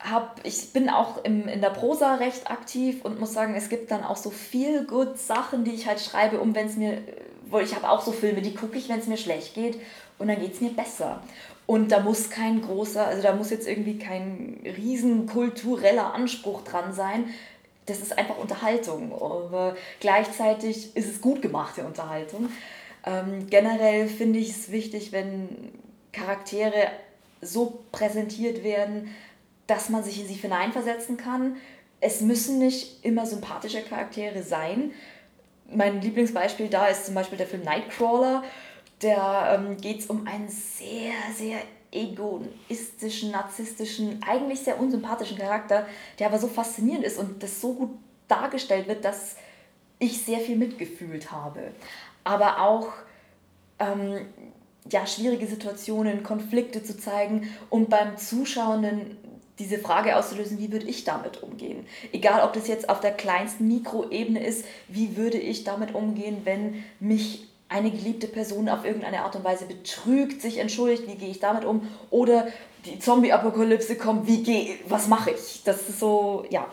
hab, 0.00 0.40
ich 0.44 0.72
bin 0.72 0.90
auch 0.90 1.24
im, 1.24 1.48
in 1.48 1.60
der 1.60 1.70
Prosa 1.70 2.16
recht 2.16 2.50
aktiv 2.50 3.04
und 3.04 3.18
muss 3.18 3.32
sagen, 3.32 3.54
es 3.54 3.68
gibt 3.68 3.90
dann 3.90 4.04
auch 4.04 4.16
so 4.16 4.30
viel 4.30 4.84
gut 4.84 5.18
Sachen, 5.18 5.64
die 5.64 5.72
ich 5.72 5.86
halt 5.86 6.00
schreibe, 6.00 6.40
um 6.40 6.54
wenn 6.54 6.66
es 6.66 6.76
mir, 6.76 6.98
wo 7.46 7.58
ich 7.58 7.74
habe 7.74 7.88
auch 7.88 8.02
so 8.02 8.12
Filme, 8.12 8.42
die 8.42 8.54
gucke 8.54 8.76
ich, 8.76 8.88
wenn 8.88 8.98
es 8.98 9.06
mir 9.06 9.16
schlecht 9.16 9.54
geht 9.54 9.80
und 10.18 10.28
dann 10.28 10.40
geht 10.40 10.54
es 10.54 10.60
mir 10.60 10.70
besser. 10.70 11.22
Und 11.66 11.90
da 11.90 12.00
muss 12.00 12.28
kein 12.28 12.60
großer, 12.60 13.06
also 13.06 13.22
da 13.22 13.34
muss 13.34 13.50
jetzt 13.50 13.66
irgendwie 13.66 13.98
kein 13.98 14.60
riesen 14.76 15.26
kultureller 15.26 16.12
Anspruch 16.12 16.62
dran 16.62 16.92
sein. 16.92 17.32
Das 17.86 18.00
ist 18.00 18.16
einfach 18.18 18.38
Unterhaltung. 18.38 19.12
Aber 19.12 19.74
gleichzeitig 20.00 20.94
ist 20.94 21.08
es 21.08 21.20
gut 21.22 21.40
gemachte 21.40 21.84
Unterhaltung. 21.84 22.50
Ähm, 23.06 23.46
generell 23.50 24.08
finde 24.08 24.38
ich 24.38 24.50
es 24.50 24.70
wichtig, 24.70 25.12
wenn 25.12 25.72
Charaktere 26.12 26.88
so 27.40 27.84
präsentiert 27.92 28.64
werden, 28.64 29.14
dass 29.66 29.88
man 29.88 30.02
sich 30.02 30.20
in 30.20 30.26
sie 30.26 30.34
hineinversetzen 30.34 31.16
kann. 31.16 31.56
Es 32.00 32.20
müssen 32.20 32.58
nicht 32.58 33.04
immer 33.04 33.26
sympathische 33.26 33.82
Charaktere 33.82 34.42
sein. 34.42 34.92
Mein 35.72 36.00
Lieblingsbeispiel 36.00 36.68
da 36.68 36.86
ist 36.86 37.06
zum 37.06 37.14
Beispiel 37.14 37.38
der 37.38 37.46
Film 37.46 37.62
Nightcrawler. 37.62 38.44
Da 39.00 39.54
ähm, 39.54 39.76
geht 39.78 40.00
es 40.00 40.06
um 40.06 40.26
einen 40.26 40.48
sehr, 40.48 41.14
sehr 41.36 41.58
egoistischen, 41.90 43.30
narzisstischen, 43.30 44.20
eigentlich 44.26 44.60
sehr 44.60 44.80
unsympathischen 44.80 45.38
Charakter, 45.38 45.86
der 46.18 46.26
aber 46.26 46.38
so 46.38 46.48
faszinierend 46.48 47.04
ist 47.04 47.18
und 47.18 47.42
das 47.42 47.60
so 47.60 47.74
gut 47.74 47.90
dargestellt 48.28 48.88
wird, 48.88 49.04
dass 49.04 49.36
ich 49.98 50.22
sehr 50.22 50.40
viel 50.40 50.56
mitgefühlt 50.56 51.30
habe 51.30 51.72
aber 52.24 52.60
auch 52.60 52.88
ähm, 53.78 54.26
ja, 54.90 55.06
schwierige 55.06 55.46
Situationen, 55.46 56.22
Konflikte 56.22 56.82
zu 56.82 56.98
zeigen 56.98 57.48
und 57.70 57.88
beim 57.88 58.16
Zuschauenden 58.16 59.16
diese 59.58 59.78
Frage 59.78 60.16
auszulösen, 60.16 60.58
wie 60.58 60.72
würde 60.72 60.86
ich 60.86 61.04
damit 61.04 61.42
umgehen? 61.42 61.86
Egal, 62.12 62.42
ob 62.42 62.54
das 62.54 62.66
jetzt 62.66 62.88
auf 62.88 63.00
der 63.00 63.12
kleinsten 63.12 63.68
Mikroebene 63.68 64.44
ist, 64.44 64.64
wie 64.88 65.16
würde 65.16 65.38
ich 65.38 65.62
damit 65.62 65.94
umgehen, 65.94 66.38
wenn 66.44 66.84
mich 66.98 67.46
eine 67.68 67.90
geliebte 67.90 68.26
Person 68.26 68.68
auf 68.68 68.84
irgendeine 68.84 69.22
Art 69.22 69.36
und 69.36 69.44
Weise 69.44 69.64
betrügt, 69.66 70.42
sich 70.42 70.58
entschuldigt, 70.58 71.06
wie 71.06 71.14
gehe 71.14 71.30
ich 71.30 71.40
damit 71.40 71.64
um? 71.64 71.88
Oder 72.10 72.48
die 72.84 72.98
Zombie-Apokalypse 72.98 73.96
kommt, 73.96 74.26
wie 74.26 74.42
gehe, 74.42 74.76
was 74.88 75.08
mache 75.08 75.30
ich? 75.30 75.62
Das 75.64 75.88
ist 75.88 75.98
so, 75.98 76.44
ja. 76.50 76.66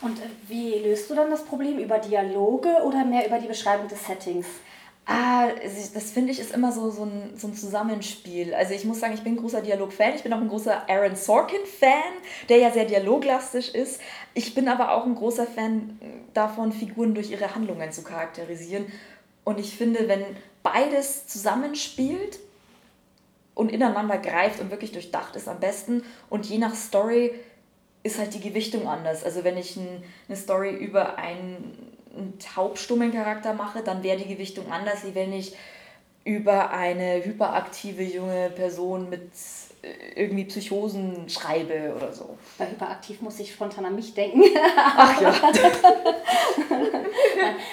Und 0.00 0.18
äh, 0.18 0.22
wie 0.48 0.74
löst 0.80 1.08
du 1.08 1.14
dann 1.14 1.30
das 1.30 1.44
Problem? 1.44 1.78
Über 1.78 1.98
Dialoge 1.98 2.82
oder 2.84 3.04
mehr 3.04 3.26
über 3.26 3.38
die 3.38 3.46
Beschreibung 3.46 3.86
des 3.86 4.04
Settings? 4.04 4.46
Ah, 5.06 5.48
das 5.92 6.10
finde 6.12 6.32
ich 6.32 6.40
ist 6.40 6.54
immer 6.54 6.72
so, 6.72 6.90
so, 6.90 7.04
ein, 7.04 7.36
so 7.36 7.48
ein 7.48 7.54
Zusammenspiel. 7.54 8.54
Also 8.54 8.72
ich 8.72 8.86
muss 8.86 9.00
sagen, 9.00 9.12
ich 9.12 9.22
bin 9.22 9.34
ein 9.34 9.38
großer 9.38 9.60
Dialog-Fan. 9.60 10.14
Ich 10.14 10.22
bin 10.22 10.32
auch 10.32 10.40
ein 10.40 10.48
großer 10.48 10.88
Aaron 10.88 11.14
Sorkin-Fan, 11.14 12.12
der 12.48 12.58
ja 12.58 12.70
sehr 12.70 12.86
dialoglastisch 12.86 13.68
ist. 13.68 14.00
Ich 14.32 14.54
bin 14.54 14.66
aber 14.66 14.92
auch 14.92 15.04
ein 15.04 15.14
großer 15.14 15.46
Fan 15.46 15.98
davon, 16.32 16.72
Figuren 16.72 17.14
durch 17.14 17.30
ihre 17.30 17.54
Handlungen 17.54 17.92
zu 17.92 18.02
charakterisieren. 18.02 18.86
Und 19.44 19.60
ich 19.60 19.76
finde, 19.76 20.08
wenn 20.08 20.24
beides 20.62 21.26
zusammenspielt 21.26 22.38
und 23.54 23.70
ineinander 23.70 24.16
greift 24.16 24.60
und 24.60 24.70
wirklich 24.70 24.92
durchdacht 24.92 25.36
ist 25.36 25.48
am 25.48 25.60
besten 25.60 26.02
und 26.30 26.46
je 26.46 26.56
nach 26.56 26.74
Story 26.74 27.32
ist 28.02 28.18
halt 28.18 28.34
die 28.34 28.40
Gewichtung 28.40 28.88
anders. 28.88 29.22
Also 29.22 29.44
wenn 29.44 29.56
ich 29.58 29.76
ein, 29.76 30.02
eine 30.28 30.36
Story 30.36 30.74
über 30.74 31.18
einen 31.18 31.93
einen 32.16 32.38
taubstummen 32.38 33.12
Charakter 33.12 33.54
mache, 33.54 33.82
dann 33.82 34.02
wäre 34.02 34.18
die 34.18 34.28
Gewichtung 34.28 34.70
anders, 34.70 35.04
wie 35.04 35.14
wenn 35.14 35.32
ich 35.32 35.54
über 36.24 36.70
eine 36.70 37.24
hyperaktive 37.24 38.02
junge 38.02 38.50
Person 38.50 39.10
mit 39.10 39.30
äh, 39.82 40.22
irgendwie 40.22 40.44
Psychosen 40.44 41.28
schreibe 41.28 41.92
oder 41.94 42.12
so. 42.12 42.38
Bei 42.56 42.66
hyperaktiv 42.66 43.20
muss 43.20 43.38
ich 43.40 43.52
spontan 43.52 43.84
an 43.84 43.94
mich 43.94 44.14
denken. 44.14 44.42
Ach 44.76 45.20
ja. 45.20 45.34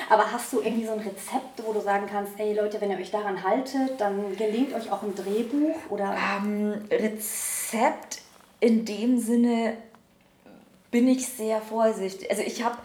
Aber 0.10 0.30
hast 0.30 0.52
du 0.52 0.60
irgendwie 0.60 0.86
so 0.86 0.92
ein 0.92 1.00
Rezept, 1.00 1.66
wo 1.66 1.72
du 1.72 1.80
sagen 1.80 2.06
kannst, 2.12 2.34
ey 2.38 2.54
Leute, 2.54 2.82
wenn 2.82 2.92
ihr 2.92 2.98
euch 2.98 3.12
daran 3.12 3.42
haltet, 3.44 4.00
dann 4.00 4.36
gelingt 4.36 4.74
euch 4.74 4.92
auch 4.92 5.04
ein 5.04 5.16
Drehbuch? 5.16 5.78
Oder? 5.90 6.14
Ähm, 6.38 6.84
Rezept 6.92 8.22
in 8.60 8.84
dem 8.84 9.18
Sinne 9.18 9.78
bin 10.92 11.08
ich 11.08 11.26
sehr 11.26 11.62
vorsichtig. 11.62 12.30
Also 12.30 12.44
ich 12.44 12.64
habe 12.64 12.78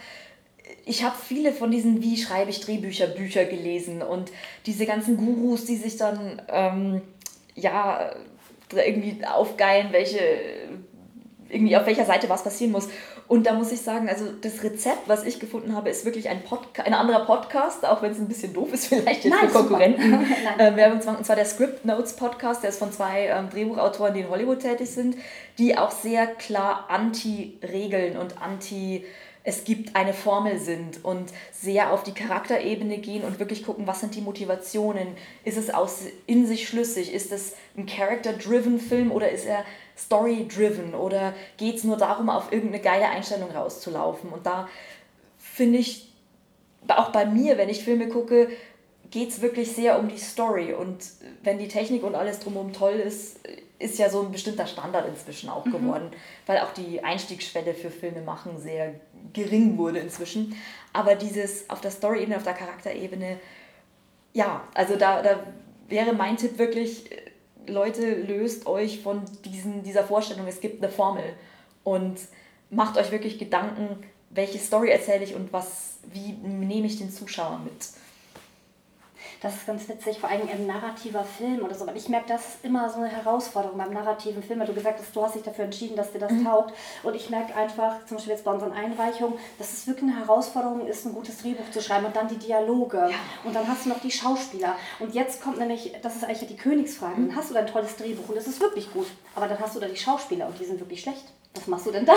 ich 0.85 1.03
habe 1.03 1.17
viele 1.17 1.53
von 1.53 1.71
diesen 1.71 2.03
Wie 2.03 2.17
schreibe 2.17 2.51
ich 2.51 2.61
Drehbücher 2.61 3.09
Bücher 3.09 3.45
gelesen 3.45 4.03
und 4.03 4.31
diese 4.67 4.87
ganzen 4.87 5.17
Gurus, 5.17 5.65
die 5.65 5.77
sich 5.77 5.97
dann 5.97 6.41
ähm, 6.49 7.03
ja 7.55 8.13
irgendwie 8.73 9.25
aufgeilen, 9.25 9.89
welche 9.91 10.21
irgendwie 11.49 11.77
auf 11.77 11.87
welcher 11.87 12.05
Seite 12.05 12.29
was 12.29 12.43
passieren 12.43 12.73
muss. 12.73 12.89
Und 13.29 13.47
da 13.47 13.55
muss 13.55 13.73
ich 13.73 13.81
sagen, 13.81 14.09
also 14.09 14.27
das 14.41 14.63
Rezept, 14.63 15.09
was 15.09 15.25
ich 15.25 15.41
gefunden 15.41 15.75
habe, 15.75 15.91
ist 15.91 16.05
wirklich 16.05 16.29
ein, 16.29 16.43
Podca 16.43 16.83
ein 16.83 16.95
anderer 16.95 17.25
Podcast, 17.25 17.85
auch 17.85 18.01
wenn 18.01 18.13
es 18.13 18.19
ein 18.19 18.29
bisschen 18.29 18.53
doof 18.53 18.73
ist, 18.73 18.87
vielleicht 18.89 19.25
jetzt 19.25 19.35
Nein, 19.35 19.49
für 19.49 19.59
Konkurrenten. 19.59 20.27
äh, 20.59 20.77
Werbung 20.77 21.01
und 21.01 21.27
zwar 21.27 21.37
der 21.37 21.45
Script 21.45 21.85
Notes 21.85 22.15
Podcast, 22.15 22.63
der 22.63 22.71
ist 22.71 22.79
von 22.79 22.93
zwei 22.93 23.27
ähm, 23.27 23.51
Drehbuchautoren, 23.51 24.15
die 24.15 24.21
in 24.21 24.29
Hollywood 24.29 24.61
tätig 24.61 24.91
sind, 24.91 25.17
die 25.59 25.77
auch 25.77 25.91
sehr 25.91 26.27
klar 26.27 26.87
anti-Regeln 26.89 28.17
und 28.17 28.41
anti- 28.41 29.05
es 29.49 29.63
gibt 29.63 29.95
eine 29.95 30.13
Formel 30.13 30.59
sind 30.59 31.05
und 31.05 31.33
sehr 31.53 31.93
auf 31.93 32.03
die 32.03 32.13
Charakterebene 32.13 32.99
gehen 32.99 33.23
und 33.23 33.39
wirklich 33.39 33.65
gucken, 33.65 33.87
was 33.87 34.01
sind 34.01 34.17
die 34.17 34.21
Motivationen. 34.21 35.07
Ist 35.45 35.57
es 35.57 35.71
aus, 35.71 36.01
in 36.27 36.49
sich 36.49 36.69
schlüssig? 36.69 37.15
Ist 37.15 37.31
es 37.31 37.55
ein 37.77 37.87
Character-driven 37.87 38.81
Film 38.81 39.13
oder 39.13 39.31
ist 39.31 39.47
er 39.47 39.65
story-driven 39.97 40.95
oder 40.95 41.33
geht 41.59 41.77
es 41.77 41.85
nur 41.85 41.97
darum, 41.97 42.29
auf 42.29 42.51
irgendeine 42.51 42.83
geile 42.83 43.09
Einstellung 43.09 43.53
rauszulaufen? 43.53 44.31
Und 44.31 44.47
da 44.47 44.69
finde 45.39 45.79
ich, 45.79 46.13
auch 46.89 47.11
bei 47.11 47.25
mir, 47.25 47.57
wenn 47.57 47.69
ich 47.69 47.85
Filme 47.85 48.09
gucke, 48.09 48.49
geht 49.11 49.31
es 49.31 49.41
wirklich 49.41 49.73
sehr 49.73 49.99
um 49.99 50.09
die 50.09 50.19
Story. 50.19 50.73
Und 50.73 51.05
wenn 51.43 51.59
die 51.59 51.69
Technik 51.69 52.03
und 52.03 52.15
alles 52.15 52.41
drumherum 52.41 52.73
toll 52.73 52.95
ist, 52.95 53.41
ist 53.79 53.99
ja 53.99 54.09
so 54.09 54.23
ein 54.23 54.33
bestimmter 54.33 54.67
Standard 54.67 55.07
inzwischen 55.09 55.49
auch 55.49 55.65
mhm. 55.67 55.73
geworden, 55.73 56.11
weil 56.47 56.59
auch 56.59 56.73
die 56.73 57.05
Einstiegsschwelle 57.05 57.75
für 57.75 57.91
Filme 57.91 58.23
machen 58.23 58.59
sehr 58.59 58.95
gering 59.33 59.77
wurde 59.77 59.99
inzwischen. 59.99 60.57
Aber 60.93 61.15
dieses 61.15 61.69
auf 61.69 61.81
der 61.81 61.91
Story-Ebene, 61.91 62.37
auf 62.37 62.43
der 62.43 62.55
Charakterebene, 62.55 63.39
ja, 64.33 64.67
also 64.75 64.97
da, 64.97 65.23
da 65.23 65.41
wäre 65.89 66.13
mein 66.15 66.37
Tipp 66.37 66.59
wirklich, 66.59 67.11
Leute, 67.67 68.15
löst 68.15 68.67
euch 68.67 69.01
von 69.01 69.23
diesen, 69.45 69.83
dieser 69.83 70.05
Vorstellung, 70.05 70.47
es 70.47 70.61
gibt 70.61 70.83
eine 70.83 70.93
Formel 70.93 71.25
und 71.85 72.19
macht 72.71 72.97
euch 72.97 73.11
wirklich 73.11 73.39
Gedanken, 73.39 74.05
welche 74.31 74.59
Story 74.59 74.91
erzähle 74.91 75.25
ich 75.25 75.35
und 75.35 75.53
was, 75.53 75.99
wie 76.13 76.33
nehme 76.33 76.87
ich 76.87 76.99
den 76.99 77.11
Zuschauer 77.11 77.61
mit. 77.65 77.89
Das 79.43 79.55
ist 79.55 79.67
ganz 79.67 79.89
witzig, 79.89 80.19
vor 80.19 80.31
allem 80.31 80.49
im 80.49 80.67
narrativer 80.67 81.25
Film 81.25 81.63
oder 81.63 81.75
so. 81.75 81.87
Weil 81.87 81.97
ich 81.97 82.09
merke, 82.09 82.29
das 82.29 82.41
ist 82.41 82.65
immer 82.65 82.89
so 82.89 82.99
eine 82.99 83.09
Herausforderung 83.09 83.79
beim 83.79 83.93
narrativen 83.93 84.43
Film, 84.43 84.61
weil 84.61 84.67
du 84.67 84.75
gesagt 84.75 84.99
hast, 84.99 85.15
du 85.15 85.23
hast 85.23 85.35
dich 85.35 85.43
dafür 85.43 85.65
entschieden, 85.67 85.97
dass 85.97 86.13
dir 86.13 86.19
das 86.19 86.33
mhm. 86.33 86.45
taugt. 86.45 86.75
Und 87.03 87.15
ich 87.15 87.31
merke 87.31 87.55
einfach, 87.55 88.05
zum 88.07 88.17
Beispiel 88.17 88.33
jetzt 88.33 88.45
bei 88.45 88.53
unseren 88.53 88.73
Einreichungen, 88.73 89.39
dass 89.59 89.73
es 89.73 89.87
wirklich 89.87 90.11
eine 90.11 90.19
Herausforderung 90.19 90.87
ist, 90.87 91.07
ein 91.07 91.15
gutes 91.15 91.39
Drehbuch 91.39 91.71
zu 91.71 91.83
schreiben 91.83 92.07
und 92.07 92.17
dann 92.17 92.29
die 92.29 92.39
Dialoge. 92.39 92.99
Ja. 92.99 93.17
Und 93.45 93.55
dann 93.55 93.69
hast 93.69 93.85
du 93.85 93.91
noch 93.91 94.01
die 94.01 94.11
Schauspieler. 94.11 94.75
Und 94.99 95.15
jetzt 95.15 95.43
kommt 95.43 95.59
nämlich, 95.59 95.93
das 96.03 96.17
ist 96.17 96.25
eigentlich 96.25 96.49
die 96.49 96.57
Königsfrage, 96.57 97.21
mhm. 97.21 97.29
dann 97.29 97.37
hast 97.37 97.51
du 97.51 97.55
dein 97.55 97.67
tolles 97.67 97.97
Drehbuch 97.97 98.29
und 98.29 98.37
das 98.37 98.47
ist 98.47 98.61
wirklich 98.61 98.93
gut. 98.93 99.07
Aber 99.35 99.49
dann 99.49 99.59
hast 99.59 99.77
du 99.77 99.81
da 99.81 99.87
die 99.87 99.97
Schauspieler 99.97 100.47
und 100.47 100.59
die 100.59 100.65
sind 100.65 100.81
wirklich 100.81 101.03
schlecht. 101.03 101.25
Was 101.55 101.67
machst 101.67 101.87
du 101.87 101.91
denn 101.91 102.05
dann? 102.05 102.17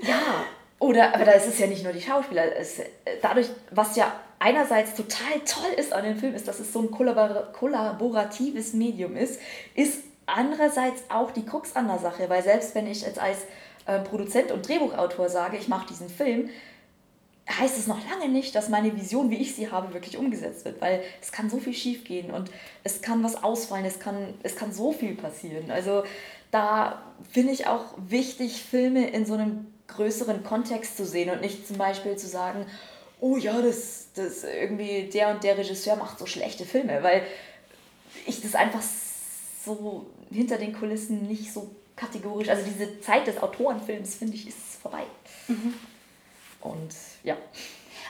Ja, 0.00 0.44
oder, 0.78 1.14
aber 1.14 1.24
da 1.24 1.32
ist 1.32 1.46
es 1.46 1.58
ja 1.58 1.66
nicht 1.66 1.82
nur 1.82 1.92
die 1.92 2.00
Schauspieler. 2.00 2.56
Es, 2.56 2.80
dadurch, 3.20 3.48
was 3.70 3.96
ja 3.96 4.12
einerseits 4.38 4.94
total 4.94 5.40
toll 5.46 5.72
ist 5.76 5.92
an 5.92 6.04
dem 6.04 6.16
Film, 6.16 6.34
ist, 6.34 6.48
dass 6.48 6.60
es 6.60 6.72
so 6.72 6.80
ein 6.80 6.90
kollabor 6.90 7.52
kollaboratives 7.52 8.72
Medium 8.72 9.16
ist, 9.16 9.40
ist 9.74 10.00
andererseits 10.26 11.02
auch 11.08 11.30
die 11.30 11.44
Krux 11.44 11.74
an 11.74 11.88
der 11.88 11.98
Sache, 11.98 12.28
weil 12.28 12.42
selbst 12.42 12.74
wenn 12.74 12.86
ich 12.86 13.02
jetzt 13.02 13.18
als 13.18 13.38
äh, 13.86 13.98
Produzent 14.00 14.52
und 14.52 14.68
Drehbuchautor 14.68 15.28
sage, 15.28 15.56
ich 15.56 15.68
mache 15.68 15.88
diesen 15.88 16.08
Film, 16.08 16.50
heißt 17.50 17.78
es 17.78 17.86
noch 17.86 17.98
lange 18.10 18.28
nicht, 18.30 18.54
dass 18.54 18.68
meine 18.68 18.94
Vision, 18.94 19.30
wie 19.30 19.36
ich 19.36 19.54
sie 19.54 19.70
habe, 19.70 19.94
wirklich 19.94 20.18
umgesetzt 20.18 20.64
wird, 20.66 20.80
weil 20.80 21.02
es 21.22 21.32
kann 21.32 21.48
so 21.48 21.58
viel 21.58 21.72
schief 21.72 22.04
gehen 22.04 22.30
und 22.30 22.50
es 22.84 23.00
kann 23.00 23.24
was 23.24 23.42
ausfallen, 23.42 23.86
es 23.86 23.98
kann, 23.98 24.34
es 24.42 24.54
kann 24.54 24.72
so 24.72 24.92
viel 24.92 25.14
passieren. 25.14 25.70
Also 25.70 26.04
da 26.50 27.02
finde 27.30 27.52
ich 27.52 27.66
auch 27.66 27.84
wichtig, 27.96 28.62
Filme 28.62 29.08
in 29.08 29.24
so 29.24 29.34
einem 29.34 29.66
größeren 29.86 30.44
Kontext 30.44 30.98
zu 30.98 31.06
sehen 31.06 31.30
und 31.30 31.40
nicht 31.40 31.66
zum 31.66 31.78
Beispiel 31.78 32.16
zu 32.16 32.26
sagen, 32.26 32.66
oh 33.20 33.36
ja, 33.36 33.60
das, 33.60 34.08
das 34.14 34.44
irgendwie 34.44 35.04
der 35.12 35.30
und 35.30 35.42
der 35.42 35.58
Regisseur 35.58 35.96
macht 35.96 36.18
so 36.18 36.26
schlechte 36.26 36.64
Filme, 36.64 37.02
weil 37.02 37.22
ich 38.26 38.40
das 38.40 38.54
einfach 38.54 38.82
so 39.64 40.06
hinter 40.30 40.58
den 40.58 40.72
Kulissen 40.72 41.26
nicht 41.26 41.52
so 41.52 41.70
kategorisch, 41.96 42.48
also 42.48 42.62
diese 42.64 43.00
Zeit 43.00 43.26
des 43.26 43.42
Autorenfilms, 43.42 44.14
finde 44.14 44.34
ich, 44.34 44.48
ist 44.48 44.80
vorbei. 44.80 45.02
Mhm. 45.48 45.74
Und 46.60 46.94
ja. 47.24 47.36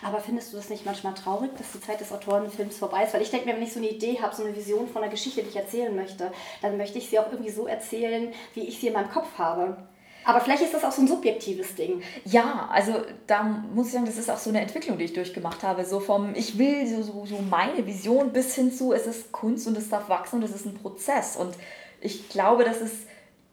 Aber 0.02 0.20
findest 0.20 0.52
du 0.52 0.56
das 0.56 0.68
nicht 0.68 0.86
manchmal 0.86 1.14
traurig, 1.14 1.50
dass 1.58 1.72
die 1.72 1.80
Zeit 1.80 2.00
des 2.00 2.12
Autorenfilms 2.12 2.76
vorbei 2.76 3.04
ist? 3.04 3.14
Weil 3.14 3.22
ich 3.22 3.30
denke 3.30 3.46
mir, 3.46 3.56
wenn 3.56 3.62
ich 3.62 3.72
so 3.72 3.80
eine 3.80 3.88
Idee 3.88 4.20
habe, 4.20 4.34
so 4.34 4.44
eine 4.44 4.54
Vision 4.54 4.88
von 4.88 5.02
einer 5.02 5.10
Geschichte, 5.10 5.42
die 5.42 5.48
ich 5.48 5.56
erzählen 5.56 5.94
möchte, 5.94 6.30
dann 6.62 6.76
möchte 6.76 6.98
ich 6.98 7.08
sie 7.08 7.18
auch 7.18 7.32
irgendwie 7.32 7.50
so 7.50 7.66
erzählen, 7.66 8.32
wie 8.54 8.60
ich 8.60 8.78
sie 8.78 8.88
in 8.88 8.92
meinem 8.92 9.10
Kopf 9.10 9.26
habe. 9.38 9.76
Aber 10.24 10.40
vielleicht 10.40 10.62
ist 10.62 10.74
das 10.74 10.84
auch 10.84 10.92
so 10.92 11.02
ein 11.02 11.08
subjektives 11.08 11.74
Ding. 11.74 12.02
Ja, 12.24 12.68
also 12.70 12.92
da 13.26 13.42
muss 13.42 13.86
ich 13.86 13.92
sagen, 13.94 14.04
das 14.04 14.18
ist 14.18 14.30
auch 14.30 14.38
so 14.38 14.50
eine 14.50 14.60
Entwicklung, 14.60 14.98
die 14.98 15.04
ich 15.04 15.12
durchgemacht 15.12 15.62
habe. 15.62 15.84
So 15.84 16.00
vom, 16.00 16.34
ich 16.34 16.58
will 16.58 16.86
so, 16.86 17.02
so, 17.02 17.26
so 17.26 17.38
meine 17.38 17.86
Vision 17.86 18.32
bis 18.32 18.54
hin 18.54 18.72
zu, 18.72 18.92
es 18.92 19.06
ist 19.06 19.32
Kunst 19.32 19.66
und 19.66 19.76
es 19.76 19.88
darf 19.88 20.08
wachsen 20.08 20.36
und 20.36 20.42
es 20.42 20.54
ist 20.54 20.66
ein 20.66 20.74
Prozess. 20.74 21.36
Und 21.36 21.54
ich 22.00 22.28
glaube, 22.28 22.64
dass 22.64 22.80
es 22.80 22.92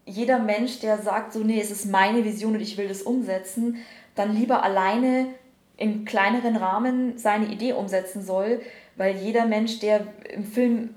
jeder 0.06 0.40
Mensch, 0.40 0.80
der 0.80 0.98
sagt, 1.00 1.34
so, 1.34 1.40
nee, 1.40 1.60
es 1.60 1.72
ist 1.72 1.86
meine 1.86 2.24
Vision 2.24 2.56
und 2.56 2.62
ich 2.62 2.78
will 2.78 2.88
das 2.88 3.02
umsetzen, 3.02 3.78
dann 4.16 4.36
lieber 4.36 4.64
alleine 4.64 5.28
im 5.78 6.06
kleineren 6.06 6.56
Rahmen 6.56 7.18
seine 7.18 7.48
Idee 7.48 7.74
umsetzen 7.74 8.24
soll, 8.24 8.62
weil 8.96 9.16
jeder 9.18 9.46
Mensch, 9.46 9.80
der 9.80 10.08
im 10.34 10.46
Film 10.46 10.96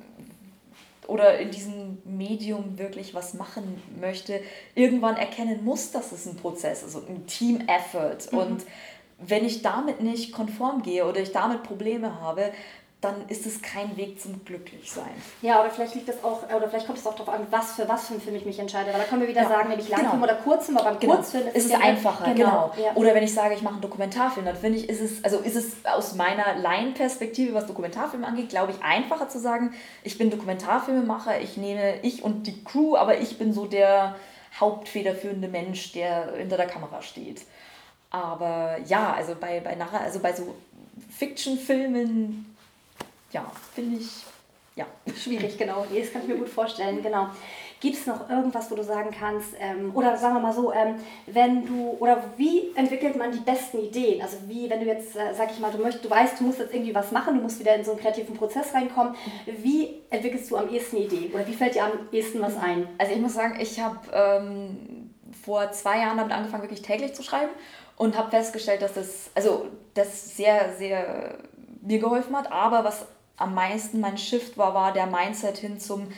oder 1.09 1.39
in 1.39 1.51
diesem 1.51 1.99
Medium 2.05 2.79
wirklich 2.79 3.15
was 3.15 3.35
machen 3.35 3.83
möchte, 3.99 4.41
irgendwann 4.75 5.17
erkennen 5.17 5.65
muss, 5.65 5.91
dass 5.91 6.13
es 6.13 6.27
ein 6.27 6.37
Prozess 6.37 6.83
ist 6.83 6.95
und 6.95 7.09
ein 7.09 7.27
Team-Effort. 7.27 8.31
Mhm. 8.31 8.39
Und 8.39 8.67
wenn 9.19 9.45
ich 9.45 9.63
damit 9.63 10.01
nicht 10.01 10.33
konform 10.33 10.83
gehe 10.83 11.05
oder 11.07 11.21
ich 11.21 11.33
damit 11.33 11.65
Probleme 11.65 12.21
habe, 12.21 12.53
dann 13.01 13.29
ist 13.29 13.47
es 13.47 13.63
kein 13.63 13.97
Weg 13.97 14.21
zum 14.21 14.45
Glücklichsein. 14.45 15.13
Ja, 15.41 15.61
oder 15.61 15.71
vielleicht 15.71 15.95
liegt 15.95 16.09
das 16.09 16.25
auch, 16.25 16.43
oder 16.45 16.69
vielleicht 16.69 16.87
kommt 16.87 16.99
es 16.99 17.07
auch 17.07 17.15
darauf 17.15 17.33
an, 17.33 17.47
was 17.51 17.77
für 17.77 17.89
was 17.89 18.09
für 18.09 18.15
einen 18.15 18.21
Film 18.21 18.35
ich 18.35 18.45
mich 18.45 18.59
entscheide. 18.59 18.93
Weil 18.93 18.99
da 18.99 19.05
können 19.05 19.21
wir 19.21 19.29
wieder 19.29 19.43
ja, 19.43 19.49
sagen, 19.49 19.69
nämlich 19.69 19.89
Langfilm 19.89 20.21
genau. 20.21 20.25
oder 20.25 20.35
Kurzfilm, 20.35 20.79
aber 20.79 20.91
beim 20.91 20.99
genau. 20.99 21.15
Kurzfilm 21.15 21.47
ist, 21.47 21.57
ist 21.57 21.65
es 21.67 21.71
ja 21.71 21.79
einfacher, 21.79 22.35
genau. 22.35 22.73
genau. 22.75 22.85
Ja. 22.85 22.97
Oder 22.97 23.15
wenn 23.15 23.23
ich 23.23 23.33
sage, 23.33 23.55
ich 23.55 23.63
mache 23.63 23.75
einen 23.75 23.83
Dokumentarfilm, 23.83 24.45
dann 24.45 24.57
finde 24.57 24.79
ich, 24.79 24.89
ist 24.89 25.01
es, 25.01 25.23
also 25.23 25.39
ist 25.39 25.55
es 25.55 25.85
aus 25.85 26.17
meiner 26.17 26.57
Laienperspektive, 26.57 27.55
was 27.55 27.67
Dokumentarfilme 27.67 28.27
angeht, 28.27 28.49
glaube 28.49 28.73
ich, 28.73 28.83
einfacher 28.83 29.29
zu 29.29 29.39
sagen, 29.39 29.75
ich 30.03 30.19
bin 30.19 30.31
Dokumentarfilmemacher, 30.31 31.41
ich 31.41 31.57
nehme 31.57 32.01
ich 32.03 32.25
und 32.25 32.49
die 32.49 32.65
Crew, 32.65 32.97
aber 32.97 33.21
ich 33.21 33.39
bin 33.39 33.53
so 33.53 33.67
der 33.67 34.17
hauptfederführende 34.59 35.47
Mensch, 35.47 35.93
der 35.93 36.33
hinter 36.37 36.57
der 36.57 36.67
Kamera 36.67 37.01
steht. 37.03 37.43
Aber 38.11 38.79
ja, 38.87 39.13
also 39.13 39.37
bei, 39.39 39.61
bei, 39.61 39.77
also 40.03 40.19
bei 40.19 40.33
so 40.33 40.57
Fiction-Filmen 41.11 42.57
ja, 43.33 43.51
finde 43.75 43.99
ich, 44.01 44.25
ja. 44.79 44.87
Schwierig, 45.17 45.59
genau. 45.59 45.85
Das 45.93 46.13
kann 46.13 46.23
ich 46.23 46.29
mir 46.29 46.37
gut 46.37 46.49
vorstellen, 46.49 47.03
genau. 47.03 47.29
Gibt 47.81 47.97
es 47.97 48.07
noch 48.07 48.29
irgendwas, 48.29 48.71
wo 48.71 48.75
du 48.75 48.83
sagen 48.83 49.11
kannst, 49.17 49.51
ähm, 49.61 49.93
oder 49.95 50.17
sagen 50.17 50.35
wir 50.35 50.41
mal 50.41 50.53
so, 50.53 50.73
ähm, 50.73 50.97
wenn 51.27 51.65
du, 51.65 51.97
oder 52.01 52.25
wie 52.37 52.75
entwickelt 52.75 53.17
man 53.17 53.31
die 53.31 53.39
besten 53.39 53.79
Ideen? 53.79 54.21
Also 54.21 54.37
wie, 54.49 54.69
wenn 54.69 54.81
du 54.81 54.87
jetzt, 54.87 55.15
äh, 55.15 55.33
sag 55.33 55.53
ich 55.53 55.61
mal, 55.61 55.71
du 55.71 55.79
möchtest, 55.79 56.05
du 56.05 56.11
weißt, 56.11 56.41
du 56.41 56.45
musst 56.45 56.59
jetzt 56.59 56.75
irgendwie 56.75 56.95
was 56.95 57.13
machen, 57.13 57.37
du 57.37 57.43
musst 57.43 57.61
wieder 57.61 57.77
in 57.77 57.85
so 57.85 57.93
einen 57.93 58.01
kreativen 58.01 58.37
Prozess 58.37 58.75
reinkommen, 58.75 59.15
wie 59.47 60.01
entwickelst 60.11 60.51
du 60.51 60.57
am 60.57 60.69
ehesten 60.69 60.97
eine 60.97 61.05
Idee? 61.05 61.31
Oder 61.33 61.47
wie 61.47 61.55
fällt 61.55 61.77
dir 61.77 61.85
am 61.85 61.93
ehesten 62.11 62.41
was 62.41 62.57
ein? 62.57 62.89
Also 62.99 63.13
ich 63.13 63.21
muss 63.21 63.35
sagen, 63.35 63.61
ich 63.61 63.79
habe 63.79 63.99
ähm, 64.13 65.15
vor 65.45 65.71
zwei 65.71 65.99
Jahren 65.99 66.17
damit 66.17 66.33
angefangen, 66.33 66.65
wirklich 66.65 66.83
täglich 66.83 67.15
zu 67.15 67.23
schreiben 67.23 67.53
und 67.97 68.19
habe 68.19 68.31
festgestellt, 68.31 68.83
dass 68.83 68.95
das, 68.95 69.31
also 69.37 69.67
das 69.95 70.37
sehr, 70.37 70.73
sehr 70.77 71.39
mir 71.81 72.01
geholfen 72.01 72.37
hat, 72.37 72.51
aber 72.51 72.83
was 72.83 73.07
am 73.39 73.55
meisten 73.55 74.01
mein 74.01 74.19
Shift 74.19 74.59
war, 74.59 74.75
war 74.75 74.93
der 74.93 75.07
Mindset 75.07 75.59
hin 75.59 75.81
zum, 75.81 76.09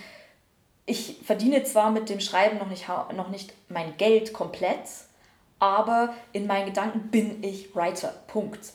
ich 0.86 1.18
verdiene 1.24 1.62
zwar 1.64 1.90
mit 1.90 2.08
dem 2.08 2.20
Schreiben 2.20 2.58
noch 2.58 2.68
nicht, 2.68 2.88
noch 3.14 3.28
nicht 3.28 3.52
mein 3.68 3.96
Geld 3.96 4.32
komplett, 4.32 4.80
aber 5.58 6.14
in 6.32 6.46
meinen 6.46 6.66
Gedanken 6.66 7.10
bin 7.10 7.44
ich 7.44 7.74
Writer. 7.76 8.14
Punkt. 8.26 8.72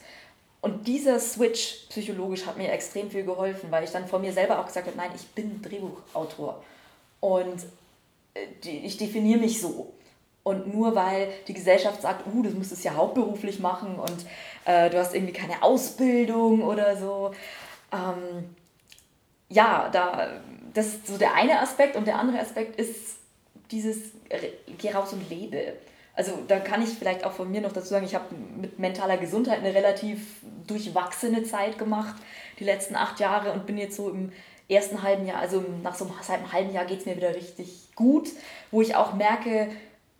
Und 0.60 0.86
dieser 0.86 1.20
Switch 1.20 1.86
psychologisch 1.90 2.46
hat 2.46 2.56
mir 2.56 2.72
extrem 2.72 3.10
viel 3.10 3.24
geholfen, 3.24 3.70
weil 3.70 3.84
ich 3.84 3.90
dann 3.90 4.06
von 4.08 4.22
mir 4.22 4.32
selber 4.32 4.58
auch 4.58 4.66
gesagt 4.66 4.86
habe, 4.86 4.96
nein, 4.96 5.10
ich 5.14 5.26
bin 5.28 5.60
Drehbuchautor. 5.62 6.62
Und 7.20 7.64
äh, 8.34 8.68
ich 8.68 8.96
definiere 8.96 9.40
mich 9.40 9.60
so. 9.60 9.92
Und 10.42 10.72
nur 10.72 10.94
weil 10.94 11.28
die 11.48 11.54
Gesellschaft 11.54 12.02
sagt, 12.02 12.24
uh, 12.32 12.42
du 12.42 12.50
musst 12.50 12.70
es 12.70 12.84
ja 12.84 12.94
hauptberuflich 12.94 13.58
machen 13.58 13.98
und 13.98 14.26
äh, 14.64 14.88
du 14.90 14.98
hast 14.98 15.12
irgendwie 15.12 15.32
keine 15.32 15.60
Ausbildung 15.60 16.62
oder 16.62 16.96
so, 16.96 17.32
ähm, 17.92 18.54
ja, 19.48 19.88
da, 19.90 20.40
das 20.74 20.86
ist 20.86 21.06
so 21.06 21.18
der 21.18 21.34
eine 21.34 21.60
Aspekt 21.60 21.96
und 21.96 22.06
der 22.06 22.18
andere 22.18 22.40
Aspekt 22.40 22.78
ist 22.80 23.16
dieses 23.70 24.12
Geh 24.78 24.90
raus 24.90 25.12
und 25.12 25.28
lebe. 25.30 25.74
Also 26.14 26.32
da 26.48 26.58
kann 26.58 26.82
ich 26.82 26.90
vielleicht 26.90 27.24
auch 27.24 27.32
von 27.32 27.50
mir 27.50 27.60
noch 27.60 27.72
dazu 27.72 27.88
sagen, 27.88 28.06
ich 28.06 28.14
habe 28.14 28.34
mit 28.34 28.78
mentaler 28.78 29.18
Gesundheit 29.18 29.58
eine 29.58 29.74
relativ 29.74 30.40
durchwachsene 30.66 31.44
Zeit 31.44 31.78
gemacht, 31.78 32.16
die 32.58 32.64
letzten 32.64 32.96
acht 32.96 33.20
Jahre 33.20 33.52
und 33.52 33.66
bin 33.66 33.76
jetzt 33.76 33.96
so 33.96 34.08
im 34.08 34.32
ersten 34.68 35.02
halben 35.02 35.26
Jahr, 35.26 35.38
also 35.38 35.62
nach 35.82 35.94
so 35.94 36.10
einem 36.28 36.52
halben 36.52 36.72
Jahr 36.72 36.86
geht 36.86 37.00
es 37.00 37.06
mir 37.06 37.16
wieder 37.16 37.34
richtig 37.34 37.90
gut, 37.94 38.30
wo 38.70 38.80
ich 38.80 38.96
auch 38.96 39.14
merke, 39.14 39.68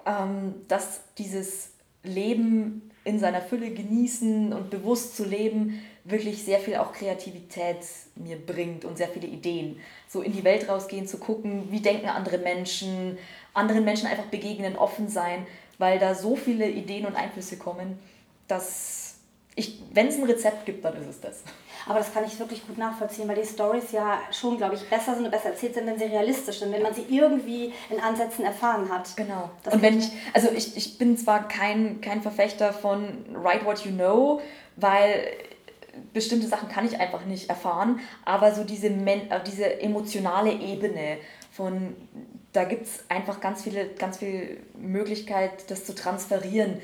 ähm, 0.04 0.54
dass 0.68 1.00
dieses 1.18 1.70
Leben 2.04 2.90
in 3.04 3.18
seiner 3.18 3.40
Fülle 3.40 3.70
genießen 3.70 4.52
und 4.52 4.70
bewusst 4.70 5.16
zu 5.16 5.24
leben, 5.24 5.82
wirklich 6.08 6.44
sehr 6.44 6.58
viel 6.60 6.76
auch 6.76 6.92
Kreativität 6.92 7.78
mir 8.14 8.36
bringt 8.36 8.84
und 8.84 8.96
sehr 8.96 9.08
viele 9.08 9.26
Ideen. 9.26 9.80
So 10.08 10.22
in 10.22 10.32
die 10.32 10.44
Welt 10.44 10.68
rausgehen, 10.68 11.06
zu 11.06 11.18
gucken, 11.18 11.70
wie 11.70 11.80
denken 11.80 12.08
andere 12.08 12.38
Menschen, 12.38 13.18
anderen 13.54 13.84
Menschen 13.84 14.06
einfach 14.06 14.26
begegnen, 14.26 14.76
offen 14.76 15.08
sein, 15.08 15.46
weil 15.78 15.98
da 15.98 16.14
so 16.14 16.36
viele 16.36 16.68
Ideen 16.68 17.06
und 17.06 17.16
Einflüsse 17.16 17.56
kommen, 17.56 17.98
dass 18.48 19.16
ich, 19.56 19.80
wenn 19.92 20.08
es 20.08 20.16
ein 20.16 20.24
Rezept 20.24 20.66
gibt, 20.66 20.84
dann 20.84 20.94
ist 20.96 21.08
es 21.08 21.20
das. 21.20 21.42
Aber 21.86 21.98
das 21.98 22.12
kann 22.12 22.24
ich 22.24 22.38
wirklich 22.38 22.66
gut 22.66 22.78
nachvollziehen, 22.78 23.26
weil 23.28 23.36
die 23.36 23.46
Stories 23.46 23.92
ja 23.92 24.20
schon, 24.30 24.58
glaube 24.58 24.74
ich, 24.74 24.88
besser 24.88 25.14
sind 25.14 25.24
und 25.24 25.30
besser 25.30 25.50
erzählt 25.50 25.74
sind, 25.74 25.86
wenn 25.86 25.98
sie 25.98 26.04
realistisch 26.04 26.58
sind, 26.58 26.72
wenn 26.72 26.82
man 26.82 26.92
sie 26.92 27.06
irgendwie 27.08 27.72
in 27.88 28.00
Ansätzen 28.00 28.44
erfahren 28.44 28.90
hat. 28.90 29.16
Genau. 29.16 29.50
Das 29.62 29.72
und 29.72 29.82
wenn 29.82 29.98
ich, 29.98 30.10
also 30.34 30.50
ich, 30.50 30.76
ich 30.76 30.98
bin 30.98 31.16
zwar 31.16 31.48
kein, 31.48 32.00
kein 32.00 32.22
Verfechter 32.22 32.72
von 32.72 33.24
Write 33.32 33.64
What 33.64 33.84
You 33.84 33.92
Know, 33.92 34.40
weil 34.76 35.26
bestimmte 36.12 36.46
Sachen 36.46 36.68
kann 36.68 36.86
ich 36.86 37.00
einfach 37.00 37.24
nicht 37.24 37.48
erfahren, 37.48 38.00
aber 38.24 38.54
so 38.54 38.64
diese, 38.64 38.90
Men 38.90 39.30
äh, 39.30 39.40
diese 39.46 39.80
emotionale 39.80 40.52
Ebene 40.52 41.18
von, 41.52 41.94
da 42.52 42.64
gibt 42.64 42.86
es 42.86 43.04
einfach 43.08 43.40
ganz 43.40 43.62
viele, 43.62 43.86
ganz 43.86 44.18
viel 44.18 44.60
Möglichkeit, 44.78 45.70
das 45.70 45.84
zu 45.84 45.94
transferieren 45.94 46.80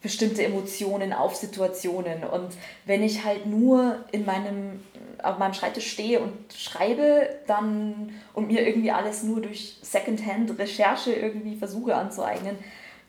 bestimmte 0.00 0.44
Emotionen 0.44 1.12
auf 1.12 1.34
Situationen. 1.34 2.24
Und 2.24 2.54
wenn 2.84 3.02
ich 3.02 3.24
halt 3.24 3.46
nur 3.46 4.04
in 4.12 4.24
meinem, 4.24 4.80
auf 5.22 5.38
meinem 5.38 5.54
Schreibtisch 5.54 5.90
stehe 5.90 6.20
und 6.20 6.52
schreibe, 6.52 7.28
dann 7.46 8.10
und 8.32 8.46
mir 8.46 8.66
irgendwie 8.66 8.92
alles 8.92 9.24
nur 9.24 9.40
durch 9.40 9.76
Secondhand-Recherche 9.82 11.12
irgendwie 11.12 11.56
versuche 11.56 11.96
anzueignen, 11.96 12.56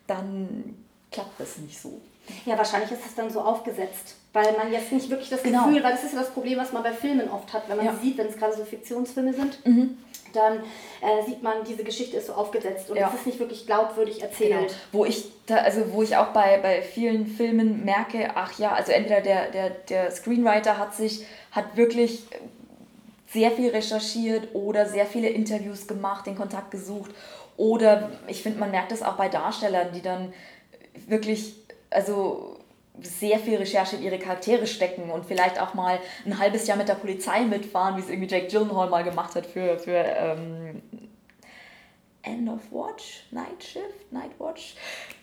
dann 0.06 0.76
klappt 1.12 1.38
das 1.38 1.58
nicht 1.58 1.80
so. 1.80 2.00
Ja, 2.46 2.56
wahrscheinlich 2.58 2.90
ist 2.90 3.06
es 3.06 3.14
dann 3.14 3.30
so 3.30 3.40
aufgesetzt, 3.40 4.16
weil 4.32 4.52
man 4.56 4.72
jetzt 4.72 4.92
nicht 4.92 5.10
wirklich 5.10 5.30
das 5.30 5.42
genau. 5.42 5.64
Gefühl, 5.64 5.82
weil 5.82 5.92
das 5.92 6.04
ist 6.04 6.14
ja 6.14 6.20
das 6.20 6.30
Problem, 6.30 6.58
was 6.58 6.72
man 6.72 6.82
bei 6.82 6.92
Filmen 6.92 7.28
oft 7.30 7.52
hat, 7.52 7.68
wenn 7.68 7.76
man 7.76 7.86
ja. 7.86 7.94
sieht, 8.00 8.18
wenn 8.18 8.26
es 8.26 8.36
gerade 8.36 8.56
so 8.56 8.64
Fiktionsfilme 8.64 9.32
sind. 9.32 9.66
Mhm 9.66 9.98
dann 10.32 10.58
äh, 11.00 11.24
sieht 11.26 11.42
man, 11.42 11.64
diese 11.64 11.84
Geschichte 11.84 12.16
ist 12.16 12.28
so 12.28 12.34
aufgesetzt 12.34 12.90
und 12.90 12.96
ja. 12.96 13.08
es 13.08 13.20
ist 13.20 13.26
nicht 13.26 13.38
wirklich 13.38 13.66
glaubwürdig 13.66 14.22
erzählt. 14.22 14.68
Genau. 14.68 14.72
Wo 14.92 15.04
ich 15.04 15.30
da, 15.46 15.56
also 15.56 15.92
wo 15.92 16.02
ich 16.02 16.16
auch 16.16 16.28
bei, 16.28 16.58
bei 16.58 16.82
vielen 16.82 17.26
Filmen 17.26 17.84
merke, 17.84 18.30
ach 18.34 18.58
ja, 18.58 18.72
also 18.72 18.92
entweder 18.92 19.20
der, 19.20 19.50
der, 19.50 19.70
der 19.70 20.10
Screenwriter 20.10 20.78
hat 20.78 20.94
sich, 20.94 21.24
hat 21.52 21.76
wirklich 21.76 22.22
sehr 23.32 23.50
viel 23.52 23.70
recherchiert 23.70 24.54
oder 24.54 24.86
sehr 24.86 25.06
viele 25.06 25.28
Interviews 25.28 25.86
gemacht, 25.86 26.26
den 26.26 26.36
Kontakt 26.36 26.70
gesucht. 26.70 27.10
Oder 27.56 28.10
ich 28.26 28.42
finde, 28.42 28.58
man 28.58 28.70
merkt 28.70 28.90
das 28.90 29.02
auch 29.02 29.14
bei 29.14 29.28
Darstellern, 29.28 29.88
die 29.94 30.02
dann 30.02 30.32
wirklich, 31.06 31.54
also 31.90 32.56
sehr 33.02 33.38
viel 33.38 33.56
Recherche 33.56 33.96
in 33.96 34.02
ihre 34.02 34.18
Charaktere 34.18 34.66
stecken 34.66 35.10
und 35.10 35.24
vielleicht 35.24 35.60
auch 35.60 35.74
mal 35.74 35.98
ein 36.26 36.38
halbes 36.38 36.66
Jahr 36.66 36.76
mit 36.76 36.88
der 36.88 36.94
Polizei 36.94 37.42
mitfahren, 37.42 37.96
wie 37.96 38.00
es 38.00 38.08
irgendwie 38.08 38.28
Jake 38.28 38.48
Gyllenhaal 38.48 38.88
mal 38.90 39.04
gemacht 39.04 39.34
hat 39.34 39.46
für, 39.46 39.78
für 39.78 39.96
ähm, 39.96 40.82
End 42.22 42.48
of 42.48 42.60
Watch, 42.70 43.24
Night 43.30 43.62
Shift, 43.62 44.12
Night 44.12 44.32
Watch. 44.38 44.74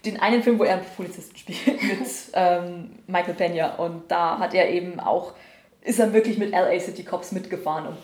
Den 0.06 0.20
einen 0.20 0.42
Film, 0.42 0.58
wo 0.58 0.64
er 0.64 0.78
einen 0.78 0.86
Polizisten 0.96 1.38
spielt 1.38 1.68
mit 1.68 2.08
ähm, 2.34 3.00
Michael 3.06 3.36
Pena 3.36 3.76
und 3.76 4.10
da 4.10 4.40
hat 4.40 4.54
er 4.54 4.70
eben 4.70 5.00
auch, 5.00 5.34
ist 5.82 6.00
er 6.00 6.14
wirklich 6.14 6.38
mit 6.38 6.52
LA 6.52 6.80
City 6.80 7.04
Cops 7.04 7.32
mitgefahren 7.32 7.88
und 7.88 7.98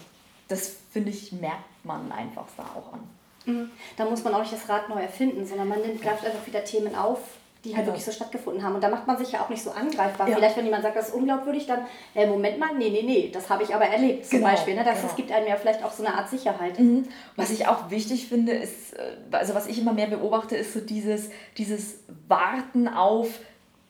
das 0.48 0.76
finde 0.92 1.10
ich, 1.10 1.32
merkt 1.32 1.84
man 1.84 2.12
einfach 2.12 2.46
da 2.56 2.64
auch 2.64 2.94
an. 2.94 3.10
Mhm. 3.46 3.72
Da 3.98 4.06
muss 4.06 4.24
man 4.24 4.34
auch 4.36 4.42
nicht 4.42 4.54
das 4.54 4.70
Rad 4.70 4.90
neu 4.90 5.02
erfinden, 5.02 5.46
sondern 5.46 5.68
man 5.68 5.82
nimmt, 5.82 6.02
greift 6.02 6.26
einfach 6.26 6.46
wieder 6.46 6.64
Themen 6.64 6.96
auf, 6.96 7.20
die 7.64 7.70
halt 7.70 7.86
genau. 7.86 7.88
wirklich 7.88 8.04
so 8.04 8.12
stattgefunden 8.12 8.62
haben. 8.62 8.76
Und 8.76 8.84
da 8.84 8.90
macht 8.90 9.08
man 9.08 9.18
sich 9.18 9.32
ja 9.32 9.42
auch 9.42 9.50
nicht 9.50 9.64
so 9.64 9.72
angreifbar. 9.72 10.28
Ja. 10.28 10.36
Vielleicht, 10.36 10.58
wenn 10.58 10.66
jemand 10.66 10.84
sagt, 10.84 10.98
das 10.98 11.10
ist 11.10 11.16
unglaubwürdig, 11.16 11.66
dann, 11.66 11.86
äh, 12.14 12.28
Moment 12.28 12.60
mal, 12.60 12.76
nee, 12.78 12.90
nee, 12.90 13.04
nee, 13.04 13.30
das 13.32 13.50
habe 13.50 13.64
ich 13.64 13.74
aber 13.74 13.86
erlebt 13.86 14.26
zum 14.26 14.40
genau. 14.40 14.52
Beispiel. 14.52 14.76
Ne? 14.76 14.84
Das, 14.84 14.96
genau. 14.96 15.08
das 15.08 15.16
gibt 15.16 15.32
einem 15.32 15.48
ja 15.48 15.56
vielleicht 15.56 15.84
auch 15.84 15.92
so 15.92 16.06
eine 16.06 16.16
Art 16.16 16.30
Sicherheit. 16.30 16.78
Mhm. 16.78 17.08
Was 17.38 17.52
ich 17.52 17.68
auch 17.68 17.90
wichtig 17.90 18.28
finde, 18.28 18.52
ist, 18.52 18.94
äh, 18.94 19.16
also 19.32 19.56
was 19.56 19.68
ich 19.68 19.80
immer 19.80 19.94
mehr 19.94 20.08
beobachte, 20.08 20.58
ist 20.58 20.74
so 20.74 20.82
dieses, 20.82 21.30
dieses 21.58 22.00
Warten 22.28 22.90
auf, 22.90 23.28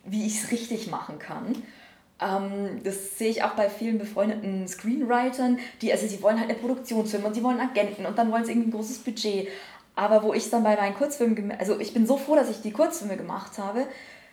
wie 0.06 0.28
ich 0.28 0.44
es 0.44 0.52
richtig 0.52 0.92
machen 0.92 1.18
kann. 1.18 1.56
Ähm, 2.22 2.82
das 2.84 3.18
sehe 3.18 3.30
ich 3.30 3.44
auch 3.44 3.54
bei 3.54 3.70
vielen 3.70 3.98
befreundeten 3.98 4.68
Screenwritern, 4.68 5.58
die, 5.82 5.92
also 5.92 6.06
sie 6.06 6.22
wollen 6.22 6.40
halt 6.40 6.50
eine 6.50 6.60
Produktionsfilm 6.60 7.26
und 7.26 7.34
sie 7.34 7.44
wollen 7.44 7.60
Agenten 7.60 8.06
und 8.06 8.18
dann 8.18 8.32
wollen 8.32 8.46
sie 8.46 8.52
irgendwie 8.52 8.70
ein 8.70 8.74
großes 8.74 9.00
Budget. 9.00 9.48
Aber 9.96 10.24
wo 10.24 10.34
ich 10.34 10.50
dann 10.50 10.64
bei 10.64 10.76
meinen 10.76 10.96
Kurzfilmen, 10.96 11.54
also 11.60 11.80
ich 11.80 11.94
bin 11.94 12.08
so 12.08 12.18
froh, 12.18 12.36
dass 12.36 12.50
ich 12.50 12.62
die 12.62 12.72
Kurzfilme 12.72 13.18
gemacht 13.18 13.58
habe. 13.58 13.88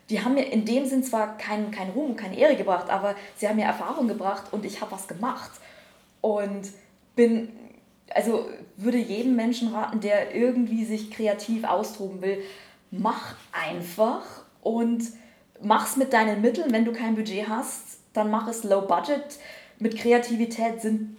Die 0.09 0.25
haben 0.25 0.35
mir 0.35 0.51
in 0.51 0.65
dem 0.65 0.87
Sinn 0.87 1.05
zwar 1.05 1.37
keinen 1.39 1.71
kein 1.71 1.91
Ruhm, 1.91 2.17
keine 2.17 2.37
Ehre 2.37 2.57
gebracht, 2.57 2.91
aber 2.91 3.15
sie 3.37 3.47
haben 3.47 3.57
mir 3.57 3.65
Erfahrung 3.65 4.09
gebracht 4.09 4.53
und 4.53 4.65
ich 4.65 4.81
habe 4.81 4.93
was 4.93 5.07
gemacht. 5.07 5.51
Und 6.21 6.69
bin, 7.15 7.51
also 8.13 8.49
würde 8.77 8.99
jedem 8.99 9.37
Menschen 9.37 9.73
raten, 9.75 10.01
der 10.01 10.35
irgendwie 10.35 10.85
sich 10.85 11.11
kreativ 11.11 11.65
austoben 11.65 12.23
will, 12.23 12.43
mach 12.91 13.37
einfach 13.53 14.23
und 14.63 15.05
mach's 15.63 15.97
mit 15.97 16.13
deinen 16.13 16.41
Mitteln. 16.41 16.73
Wenn 16.73 16.85
du 16.85 16.93
kein 16.93 17.15
Budget 17.15 17.49
hast, 17.49 17.99
dann 18.13 18.31
mach 18.31 18.49
es 18.49 18.65
low 18.65 18.83
budget. 18.83 19.39
Mit 19.79 19.97
Kreativität 19.97 20.83
sind 20.83 21.17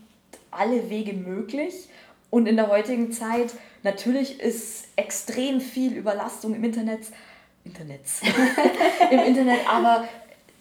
alle 0.51 0.89
Wege 0.89 1.13
möglich. 1.13 1.87
Und 2.31 2.47
in 2.47 2.55
der 2.55 2.69
heutigen 2.69 3.11
Zeit 3.11 3.53
Natürlich 3.83 4.39
ist 4.39 4.87
extrem 4.95 5.59
viel 5.59 5.93
Überlastung 5.93 6.53
im 6.53 6.63
Internet, 6.63 7.07
Internet, 7.63 8.01
im 9.11 9.19
Internet, 9.19 9.67
aber 9.67 10.07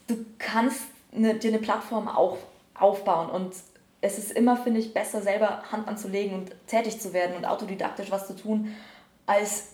du 0.06 0.24
kannst 0.38 0.82
eine, 1.14 1.34
dir 1.34 1.48
eine 1.48 1.58
Plattform 1.58 2.08
auch 2.08 2.38
aufbauen. 2.74 3.28
Und 3.28 3.52
es 4.00 4.18
ist 4.18 4.32
immer, 4.32 4.56
finde 4.56 4.80
ich, 4.80 4.94
besser, 4.94 5.20
selber 5.20 5.62
Hand 5.70 5.86
anzulegen 5.86 6.34
und 6.34 6.52
tätig 6.66 6.98
zu 6.98 7.12
werden 7.12 7.36
und 7.36 7.44
autodidaktisch 7.44 8.10
was 8.10 8.26
zu 8.26 8.34
tun, 8.34 8.74
als 9.26 9.68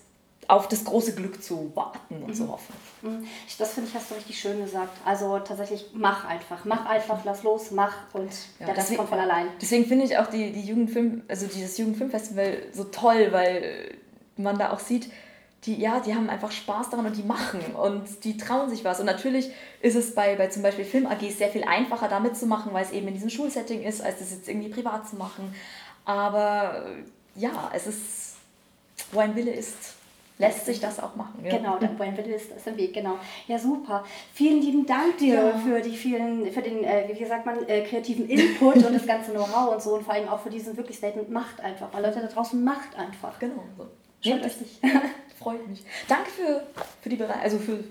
auf 0.47 0.67
das 0.67 0.85
große 0.85 1.13
Glück 1.13 1.43
zu 1.43 1.71
warten 1.75 2.23
und 2.23 2.27
mhm. 2.27 2.33
zu 2.33 2.47
hoffen. 2.47 2.73
Mhm. 3.01 3.27
Das 3.57 3.73
finde 3.73 3.89
ich, 3.89 3.95
hast 3.95 4.11
du 4.11 4.15
richtig 4.15 4.39
schön 4.39 4.61
gesagt. 4.61 4.97
Also 5.05 5.39
tatsächlich, 5.39 5.87
mach 5.93 6.25
einfach. 6.25 6.63
Mach 6.63 6.85
einfach, 6.85 7.23
lass 7.25 7.43
los, 7.43 7.71
mach 7.71 7.93
und 8.13 8.31
ja, 8.59 8.67
der 8.67 8.77
Rest 8.77 8.95
kommt 8.95 9.09
von 9.09 9.19
allein. 9.19 9.47
Deswegen 9.61 9.85
finde 9.85 10.05
ich 10.05 10.17
auch 10.17 10.27
die, 10.27 10.51
die 10.51 10.61
Jugendfilm, 10.61 11.23
also 11.27 11.47
dieses 11.47 11.77
Jugendfilmfestival 11.77 12.63
so 12.73 12.85
toll, 12.85 13.29
weil 13.31 13.97
man 14.37 14.57
da 14.57 14.71
auch 14.71 14.79
sieht, 14.79 15.09
die, 15.65 15.75
ja, 15.75 15.99
die 15.99 16.15
haben 16.15 16.29
einfach 16.29 16.51
Spaß 16.51 16.91
daran 16.91 17.07
und 17.07 17.17
die 17.17 17.23
machen 17.23 17.59
und 17.75 18.23
die 18.23 18.37
trauen 18.37 18.69
sich 18.69 18.85
was. 18.85 18.99
Und 18.99 19.05
natürlich 19.05 19.49
ist 19.81 19.95
es 19.95 20.15
bei, 20.15 20.35
bei 20.35 20.47
zum 20.47 20.63
Beispiel 20.63 20.85
Film 20.85 21.07
AGs 21.07 21.39
sehr 21.39 21.49
viel 21.49 21.63
einfacher, 21.63 22.07
da 22.07 22.19
mitzumachen, 22.19 22.73
weil 22.73 22.85
es 22.85 22.91
eben 22.91 23.07
in 23.07 23.15
diesem 23.15 23.29
Schulsetting 23.29 23.83
ist, 23.83 24.01
als 24.01 24.19
das 24.19 24.31
jetzt 24.31 24.47
irgendwie 24.47 24.69
privat 24.69 25.09
zu 25.09 25.17
machen. 25.17 25.53
Aber 26.05 26.85
ja, 27.35 27.69
es 27.73 27.85
ist, 27.87 28.35
wo 29.11 29.19
ein 29.19 29.35
Wille 29.35 29.51
ist, 29.51 29.96
lässt 30.39 30.65
sich 30.65 30.79
das 30.79 30.99
auch 30.99 31.15
machen. 31.15 31.43
Ja. 31.43 31.57
Genau, 31.57 31.77
der 31.77 31.87
Buen 31.87 32.15
Wille 32.15 32.35
ist, 32.35 32.51
im 32.65 32.77
Weg, 32.77 32.93
genau. 32.93 33.17
Ja, 33.47 33.57
super. 33.57 34.03
Vielen 34.33 34.61
lieben 34.61 34.85
Dank 34.85 35.17
dir 35.17 35.35
ja. 35.35 35.57
für 35.57 35.81
die 35.81 35.95
vielen, 35.95 36.51
für 36.51 36.61
den, 36.61 36.83
äh, 36.83 37.09
wie 37.11 37.25
sagt 37.25 37.45
man, 37.45 37.67
äh, 37.67 37.81
kreativen 37.81 38.29
Input 38.29 38.75
und 38.75 38.93
das 38.93 39.05
ganze 39.05 39.31
Know-how 39.31 39.73
und 39.73 39.81
so 39.81 39.95
und 39.95 40.03
vor 40.03 40.13
allem 40.13 40.29
auch 40.29 40.39
für 40.39 40.49
diesen 40.49 40.77
wirklich 40.77 40.97
Statement 40.97 41.29
Macht 41.29 41.59
einfach, 41.61 41.87
weil 41.91 42.03
Leute 42.03 42.21
da 42.21 42.27
draußen 42.27 42.63
Macht 42.63 42.95
einfach. 42.97 43.39
Genau. 43.39 43.63
So. 43.77 43.87
Nehmt 44.29 44.45
es 44.45 44.59
nicht. 44.61 44.81
Freut 45.39 45.67
mich. 45.67 45.83
Danke 46.07 46.29
für, 46.29 46.63
für 47.01 47.09
die 47.09 47.15
Bereitschaft, 47.15 47.43
also 47.43 47.59
für 47.59 47.83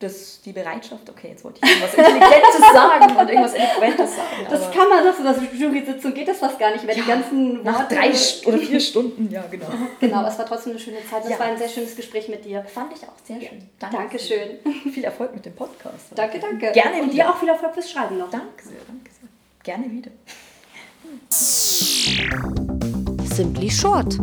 das, 0.00 0.40
die 0.40 0.52
Bereitschaft, 0.52 1.08
okay, 1.10 1.28
jetzt 1.28 1.44
wollte 1.44 1.60
ich 1.62 1.70
irgendwas 1.70 1.94
Intelligentes 1.94 2.60
sagen 2.72 3.16
und 3.16 3.28
irgendwas 3.28 3.52
Eloquentes 3.52 4.16
sagen. 4.16 4.46
Das 4.48 4.70
kann 4.72 4.88
man, 4.88 5.04
das 5.04 5.18
in 5.18 5.24
der 5.24 5.60
Jury-Sitzung 5.60 6.14
geht 6.14 6.26
das 6.26 6.38
fast 6.38 6.58
gar 6.58 6.72
nicht, 6.72 6.86
wenn 6.86 6.96
ja, 6.96 7.02
die 7.02 7.08
ganzen 7.08 7.62
Nach 7.62 7.80
Worte 7.80 7.94
drei 7.94 8.10
oder 8.46 8.58
vier 8.58 8.80
Stunden, 8.80 9.30
ja, 9.30 9.44
genau. 9.50 9.66
Genau, 10.00 10.26
es 10.26 10.38
war 10.38 10.46
trotzdem 10.46 10.72
eine 10.72 10.80
schöne 10.80 11.04
Zeit. 11.08 11.24
Das 11.24 11.30
ja. 11.30 11.38
war 11.38 11.46
ein 11.46 11.58
sehr 11.58 11.68
schönes 11.68 11.94
Gespräch 11.94 12.28
mit 12.28 12.44
dir. 12.44 12.64
Fand 12.64 12.94
ich 12.96 13.02
auch 13.02 13.12
sehr 13.24 13.40
schön. 13.40 13.68
Danke. 13.78 13.96
Dankeschön. 13.96 14.58
Viel 14.92 15.04
Erfolg 15.04 15.34
mit 15.34 15.44
dem 15.44 15.54
Podcast. 15.54 16.06
Danke, 16.14 16.38
danke. 16.38 16.72
Gerne 16.72 17.02
Und 17.02 17.12
wieder. 17.12 17.24
dir 17.24 17.30
auch 17.30 17.36
viel 17.36 17.48
Erfolg 17.50 17.74
fürs 17.74 17.90
Schreiben 17.90 18.16
noch. 18.16 18.30
Danke 18.30 18.64
sehr, 18.64 18.80
danke 18.86 19.10
sehr. 19.10 19.28
Gerne 19.62 19.90
wieder. 19.90 20.10
Simply 23.34 23.70
Short 23.70 24.16